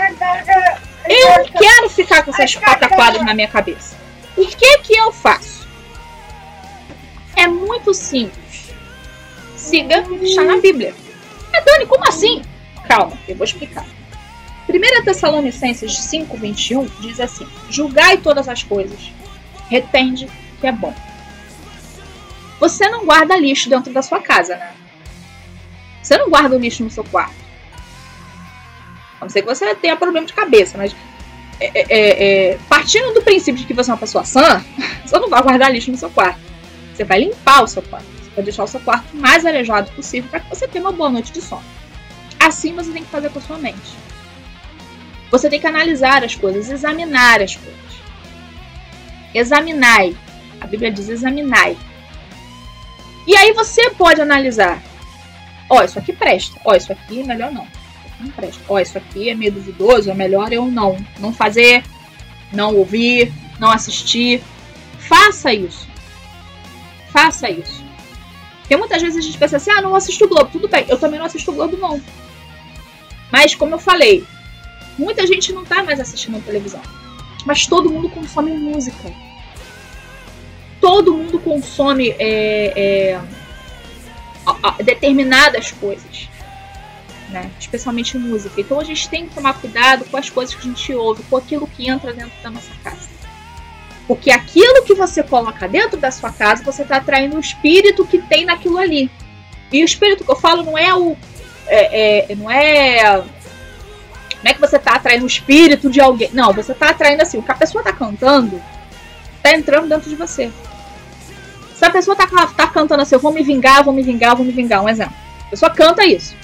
[1.08, 3.98] Eu quero ficar com essas pataquadas na minha cabeça.
[4.36, 5.68] O que que eu faço?
[7.36, 8.70] É muito simples.
[9.56, 10.94] Siga o que está na Bíblia.
[11.54, 12.42] É, Dani, como assim?
[12.88, 13.86] Calma, eu vou explicar.
[14.68, 19.12] 1 Tessalonicenses 5, 21 diz assim: Julgai todas as coisas,
[19.70, 20.94] retende que é bom.
[22.60, 24.74] Você não guarda lixo dentro da sua casa, né?
[26.02, 27.49] Você não guarda o lixo no seu quarto.
[29.20, 30.96] A não ser que você tenha problema de cabeça, mas
[31.60, 34.64] é, é, é, é, partindo do princípio de que você é uma pessoa sã,
[35.06, 36.40] você não vai guardar lixo no seu quarto.
[36.94, 38.06] Você vai limpar o seu quarto.
[38.06, 41.10] Você vai deixar o seu quarto mais arejado possível para que você tenha uma boa
[41.10, 41.64] noite de sono.
[42.40, 43.98] Assim você tem que fazer com a sua mente.
[45.30, 47.80] Você tem que analisar as coisas, examinar as coisas.
[49.34, 50.16] Examinai.
[50.60, 51.78] A Bíblia diz examinai.
[53.28, 54.82] E aí você pode analisar.
[55.70, 56.60] Ó, oh, isso aqui presta.
[56.66, 57.79] Ó, oh, isso aqui melhor não
[58.20, 58.62] não presta.
[58.68, 60.98] Ó, isso aqui é meio duvidoso, é melhor eu não.
[61.20, 61.84] Não fazer,
[62.52, 64.42] não ouvir, não assistir.
[64.98, 65.88] Faça isso.
[67.12, 67.84] Faça isso.
[68.60, 70.50] Porque muitas vezes a gente pensa assim, ah, não assisto o Globo.
[70.52, 72.02] Tudo bem, eu também não assisto o Globo, não.
[73.32, 74.24] Mas, como eu falei,
[74.98, 76.82] muita gente não tá mais assistindo televisão.
[77.46, 79.12] Mas todo mundo consome música.
[80.82, 86.30] Todo mundo consome é, é, determinadas coisas
[87.30, 87.52] né?
[87.60, 88.60] Especialmente música.
[88.60, 91.38] Então a gente tem que tomar cuidado com as coisas que a gente ouve, com
[91.38, 93.08] aquilo que entra dentro da nossa casa.
[94.08, 98.18] Porque aquilo que você coloca dentro da sua casa, você está atraindo o espírito que
[98.18, 99.10] tem naquilo ali.
[99.72, 101.16] E o espírito que eu falo não é o.
[101.68, 103.24] É, é, não é.
[104.42, 106.30] Não é que você está atraindo o espírito de alguém.
[106.34, 107.38] Não, você está atraindo assim.
[107.38, 108.60] O que a pessoa está cantando
[109.38, 110.52] está entrando dentro de você.
[111.76, 114.46] Se a pessoa está tá cantando assim, eu vou me vingar, vou me vingar, vou
[114.46, 115.14] me vingar, um exemplo.
[115.46, 116.36] A pessoa canta isso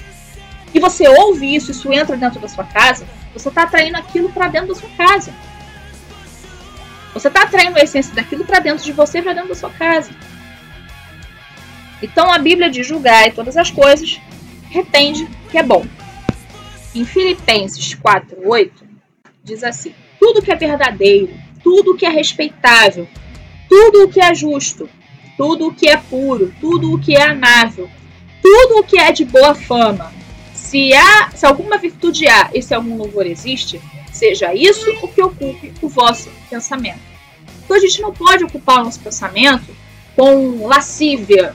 [0.76, 4.48] e você ouve isso, isso entra dentro da sua casa, você está atraindo aquilo para
[4.48, 5.32] dentro da sua casa.
[7.14, 10.10] Você está atraindo a essência daquilo para dentro de você, para dentro da sua casa.
[12.02, 14.20] Então a Bíblia diz julgar todas as coisas,
[14.68, 15.86] retende que é bom.
[16.94, 18.70] Em Filipenses 4:8
[19.42, 21.32] diz assim: tudo que é verdadeiro,
[21.64, 23.08] tudo que é respeitável,
[23.66, 24.90] tudo o que é justo,
[25.38, 27.88] tudo o que é puro, tudo o que é amável,
[28.42, 30.12] tudo o que é de boa fama,
[30.66, 33.80] se há, se alguma virtude há e se algum louvor existe,
[34.12, 36.98] seja isso o que ocupe o vosso pensamento.
[37.64, 39.76] Então a gente não pode ocupar o nosso pensamento
[40.16, 41.54] com lascívia,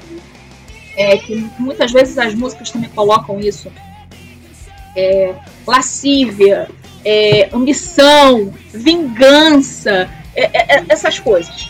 [0.96, 3.70] é, que muitas vezes as músicas também colocam isso.
[4.96, 5.36] É,
[5.68, 6.70] lascívia,
[7.04, 11.70] é, ambição, vingança, é, é, é, essas coisas.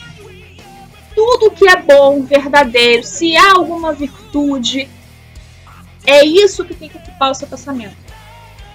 [1.16, 4.88] Tudo que é bom, verdadeiro, se há alguma virtude,
[6.06, 7.96] é isso que tem que ocupar o seu pensamento.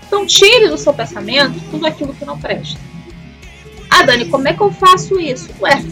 [0.07, 2.79] Então tire do seu pensamento tudo aquilo que não presta.
[3.91, 5.49] Ah, Dani, como é que eu faço isso?
[5.61, 5.83] Ué,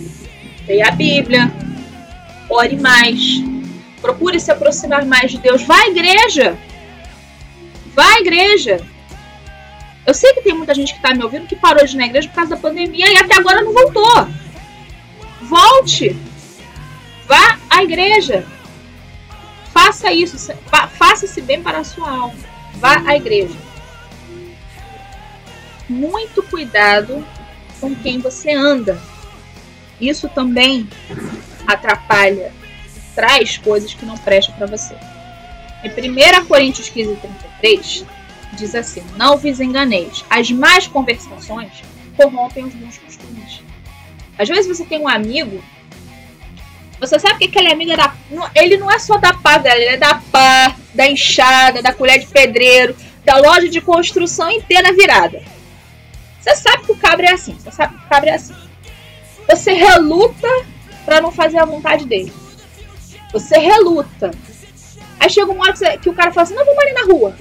[0.66, 1.53] leia a Bíblia,
[2.49, 3.43] ore mais,
[4.01, 6.57] procure se aproximar mais de Deus, vá à igreja.
[7.95, 8.80] Vá à igreja.
[10.07, 12.07] Eu sei que tem muita gente que está me ouvindo que parou de ir na
[12.07, 14.28] igreja por causa da pandemia e até agora não voltou.
[15.43, 16.16] Volte.
[17.26, 18.45] Vá à igreja.
[19.75, 20.55] Faça isso.
[20.97, 22.39] Faça-se bem para a sua alma.
[22.77, 23.57] Vá à igreja.
[25.89, 27.27] Muito cuidado
[27.81, 28.99] com quem você anda.
[30.01, 30.89] Isso também
[31.66, 32.53] atrapalha,
[33.14, 34.97] traz coisas que não prestam para você.
[35.83, 38.05] Em 1 Coríntios 15, 33,
[38.55, 41.83] diz assim: Não vos enganeis, as más conversações
[42.16, 43.62] corrompem os bons costumes.
[44.39, 45.62] Às vezes você tem um amigo,
[47.07, 48.14] você sabe que aquele amigo é da.
[48.55, 52.18] Ele não é só da pá dela, ele é da pá, da enxada, da colher
[52.18, 55.42] de pedreiro, da loja de construção inteira virada.
[56.40, 58.55] Você sabe que o cabra é assim, você sabe que o cabra é assim.
[59.48, 60.48] Você reluta
[61.05, 62.32] para não fazer a vontade dele.
[63.32, 64.30] Você reluta.
[65.18, 67.36] Aí chega um momento que o cara fala assim: não, vamos ali na rua.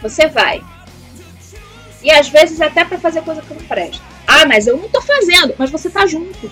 [0.00, 0.62] Você vai.
[2.02, 4.02] E às vezes até para fazer coisa que não presta.
[4.26, 6.50] Ah, mas eu não tô fazendo, mas você tá junto.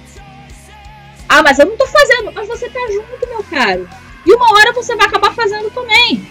[1.32, 3.88] Ah, mas eu não tô fazendo, mas você tá junto, meu caro.
[4.26, 6.26] E uma hora você vai acabar fazendo também.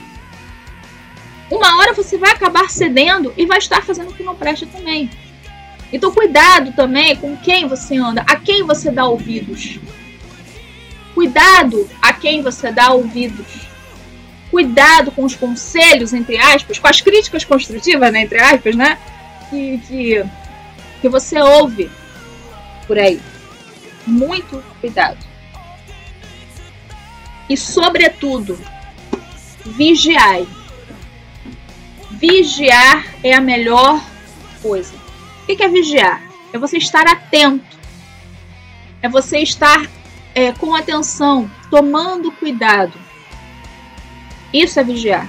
[1.49, 5.09] Uma hora você vai acabar cedendo e vai estar fazendo o que não presta também.
[5.93, 9.79] Então cuidado também com quem você anda, a quem você dá ouvidos.
[11.15, 13.69] Cuidado a quem você dá ouvidos
[14.49, 18.97] cuidado com os conselhos, entre aspas, com as críticas construtivas, né, entre aspas, né?
[19.49, 20.25] Que, que,
[21.01, 21.89] que você ouve
[22.87, 23.19] por aí.
[24.09, 25.17] Muito cuidado.
[27.47, 28.59] E, sobretudo,
[29.65, 30.47] vigiai.
[32.11, 34.03] Vigiar é a melhor
[34.61, 34.93] coisa.
[35.43, 36.21] O que é vigiar?
[36.51, 37.77] É você estar atento.
[39.01, 39.89] É você estar
[40.35, 43.09] é, com atenção, tomando cuidado
[44.53, 45.27] isso é vigiar.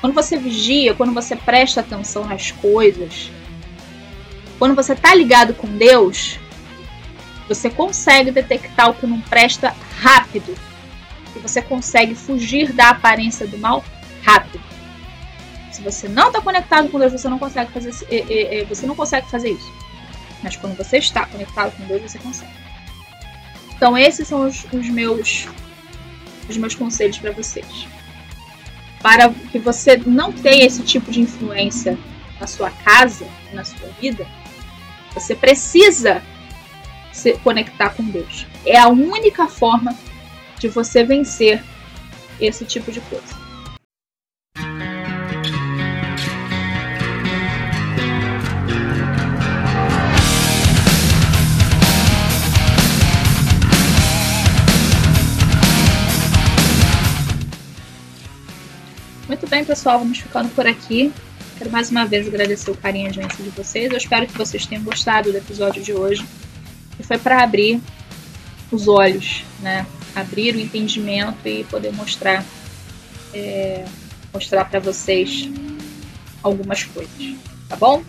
[0.00, 3.30] Quando você vigia, quando você presta atenção nas coisas,
[4.58, 6.38] quando você está ligado com Deus,
[7.48, 10.54] você consegue detectar o que não presta rápido.
[11.34, 13.84] E você consegue fugir da aparência do mal
[14.22, 14.60] rápido.
[15.72, 17.90] Se você não está conectado com Deus, você não consegue fazer
[18.68, 19.72] você não consegue fazer isso.
[20.42, 22.52] Mas quando você está conectado com Deus, você consegue.
[23.74, 25.48] Então esses são os, os meus
[26.48, 27.86] os meus conselhos para vocês
[29.00, 31.98] para que você não tenha esse tipo de influência
[32.40, 34.26] na sua casa, na sua vida,
[35.14, 36.22] você precisa
[37.18, 38.46] se conectar com Deus.
[38.64, 39.94] É a única forma
[40.58, 41.62] de você vencer
[42.40, 43.36] esse tipo de coisa.
[59.26, 61.12] Muito bem, pessoal, vamos ficando por aqui.
[61.58, 63.90] Quero mais uma vez agradecer o carinho e a audiência de vocês.
[63.90, 66.24] Eu espero que vocês tenham gostado do episódio de hoje.
[66.98, 67.80] E foi para abrir
[68.70, 69.86] os olhos, né?
[70.14, 72.44] Abrir o entendimento e poder mostrar
[73.32, 73.84] é,
[74.32, 75.48] mostrar para vocês
[76.42, 77.34] algumas coisas,
[77.68, 78.02] tá bom?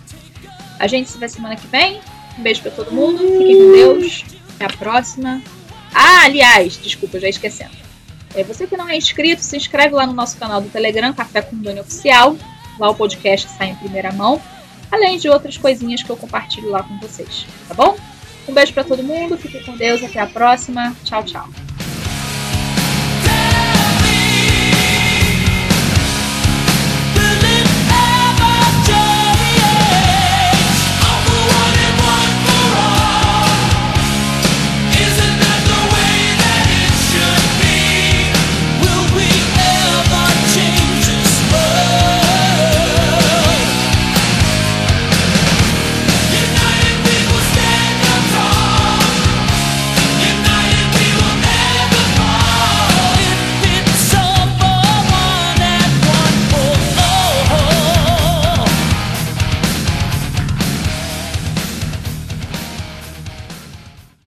[0.80, 2.00] A gente se vê semana que vem.
[2.38, 3.20] Um beijo para todo mundo.
[3.20, 4.26] Fiquem com Deus.
[4.56, 5.42] Até a próxima.
[5.94, 7.78] Ah, aliás, desculpa, já esquecendo.
[8.34, 11.42] É, você que não é inscrito, se inscreve lá no nosso canal do Telegram, Café
[11.42, 12.38] com Dani Oficial.
[12.80, 14.42] Lá o podcast sai em primeira mão.
[14.92, 17.98] Além de outras coisinhas que eu compartilho lá com vocês, tá bom?
[18.50, 20.96] Um beijo para todo mundo, fique com Deus, até a próxima.
[21.06, 21.69] Tchau, tchau.